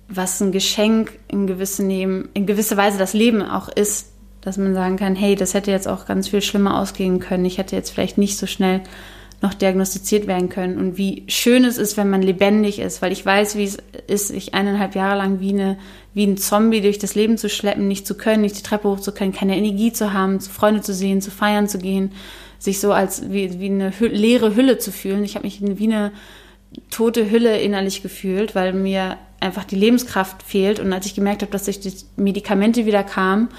[0.09, 4.11] was ein Geschenk in, gewisse in gewisser Weise das Leben auch ist,
[4.41, 7.45] dass man sagen kann, hey, das hätte jetzt auch ganz viel schlimmer ausgehen können.
[7.45, 8.81] Ich hätte jetzt vielleicht nicht so schnell
[9.43, 10.79] noch diagnostiziert werden können.
[10.79, 14.29] Und wie schön es ist, wenn man lebendig ist, weil ich weiß, wie es ist,
[14.29, 15.79] sich eineinhalb Jahre lang wie, eine,
[16.15, 19.01] wie ein Zombie durch das Leben zu schleppen, nicht zu können, nicht die Treppe hoch
[19.01, 22.13] zu können, keine Energie zu haben, zu Freunde zu sehen, zu feiern zu gehen,
[22.59, 25.25] sich so als wie, wie eine Hü leere Hülle zu fühlen.
[25.25, 26.13] Ich habe mich wie eine
[26.91, 30.81] tote Hülle innerlich gefühlt, weil mir einfach die Lebenskraft fehlt.
[30.81, 33.51] Und als ich gemerkt habe, dass durch die Medikamente wieder kam,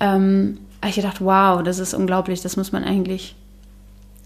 [0.00, 3.34] ähm, habe ich gedacht, wow, das ist unglaublich, das muss man eigentlich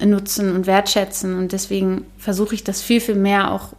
[0.04, 1.38] nutzen und wertschätzen.
[1.38, 3.70] Und deswegen versuche ich das viel, viel mehr auch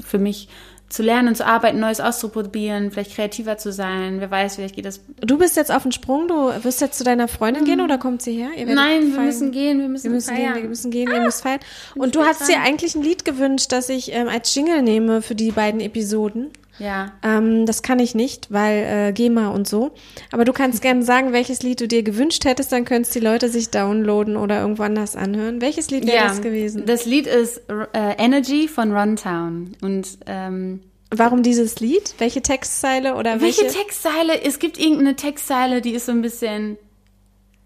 [0.00, 0.48] für mich
[0.88, 4.20] zu lernen, zu arbeiten, Neues auszuprobieren, vielleicht kreativer zu sein.
[4.20, 5.00] Wer weiß, vielleicht geht das.
[5.20, 8.22] Du bist jetzt auf den Sprung, du wirst jetzt zu deiner Freundin gehen oder kommt
[8.22, 8.50] sie her?
[8.66, 10.52] Nein, wir müssen gehen, wir müssen, Wir müssen feiern.
[10.54, 11.58] gehen, wir müssen gehen, ihr müsst feiern.
[11.96, 15.34] Und du hast dir eigentlich ein Lied gewünscht, das ich ähm, als Jingle nehme für
[15.34, 16.50] die beiden Episoden.
[16.78, 17.12] Ja.
[17.22, 19.92] Ähm, das kann ich nicht, weil äh, GEMA und so.
[20.32, 23.20] Aber du kannst gerne sagen, welches Lied du dir gewünscht hättest, dann können es die
[23.20, 25.60] Leute sich downloaden oder irgendwo anders anhören.
[25.60, 26.84] Welches Lied wäre das gewesen?
[26.86, 29.72] Das Lied ist äh, Energy von Runtown.
[29.80, 32.14] Und ähm, Warum dieses Lied?
[32.18, 33.62] Welche Textzeile oder welche?
[33.62, 34.42] welche Textzeile?
[34.42, 36.78] Es gibt irgendeine Textzeile, die ist so ein bisschen,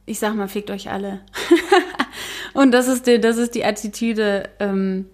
[0.04, 1.20] ich sag mal, fickt euch alle.
[2.52, 5.06] Und das ist die, das ist die Attitüde, ähm,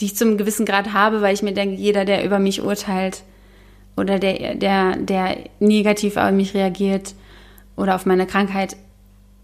[0.00, 3.22] die ich zum gewissen Grad habe, weil ich mir denke, jeder, der über mich urteilt
[3.96, 7.14] oder der, der, der negativ auf mich reagiert
[7.76, 8.76] oder auf meine Krankheit,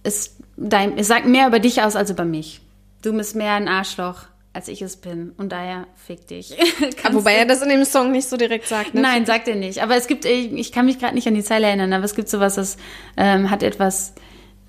[0.02, 2.60] ist dein, es sagt mehr über dich aus als über mich.
[3.02, 5.32] Du bist mehr ein Arschloch, als ich es bin.
[5.36, 6.54] Und daher fick dich.
[7.12, 9.00] Wobei er das in dem Song nicht so direkt sagt, ne?
[9.00, 9.82] Nein, sagt er nicht.
[9.82, 12.14] Aber es gibt, ich, ich kann mich gerade nicht an die Zeile erinnern, aber es
[12.14, 12.76] gibt sowas, das
[13.16, 14.14] ähm, hat etwas,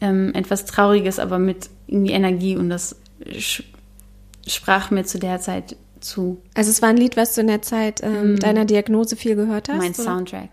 [0.01, 2.95] ähm, etwas Trauriges, aber mit irgendwie Energie und das
[4.47, 6.41] sprach mir zu der Zeit zu.
[6.53, 9.69] Also es war ein Lied, was du in der Zeit ähm, deiner Diagnose viel gehört
[9.69, 9.77] hast?
[9.77, 10.03] Mein oder?
[10.03, 10.49] Soundtrack.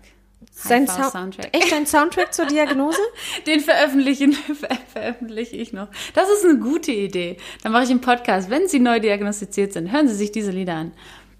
[0.53, 1.49] Sein Sound Soundtrack.
[1.57, 2.99] Echt ein Soundtrack zur Diagnose?
[3.47, 5.87] Den veröffentlichen, ver veröffentliche ich noch.
[6.13, 7.37] Das ist eine gute Idee.
[7.63, 8.49] Dann mache ich einen Podcast.
[8.49, 10.91] Wenn Sie neu diagnostiziert sind, hören Sie sich diese Lieder an.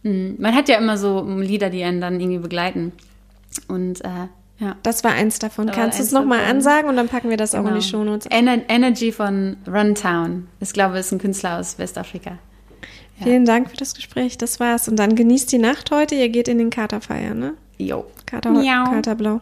[0.03, 2.93] Mm, Man hat ja immer so Lieder, die einen dann irgendwie begleiten.
[3.67, 4.27] Und äh,
[4.61, 4.75] ja.
[4.83, 5.67] Das war eins davon.
[5.67, 7.79] Da Kannst du es nochmal ansagen und dann packen wir das auch in Genau.
[7.79, 8.27] die Shownotes.
[8.27, 10.47] Ener Energy von Runtown.
[10.61, 12.37] Ich glaube, es ist ein Künstler aus Westafrika.
[13.21, 14.37] Vielen Dank für das Gespräch.
[14.37, 14.87] Das war's.
[14.87, 16.15] Und dann genießt die Nacht heute.
[16.15, 17.53] Ihr geht in den Katerfeier, ne?
[17.77, 18.05] Jo.
[18.25, 18.85] Kater, Miau.
[18.85, 19.41] Katerblau.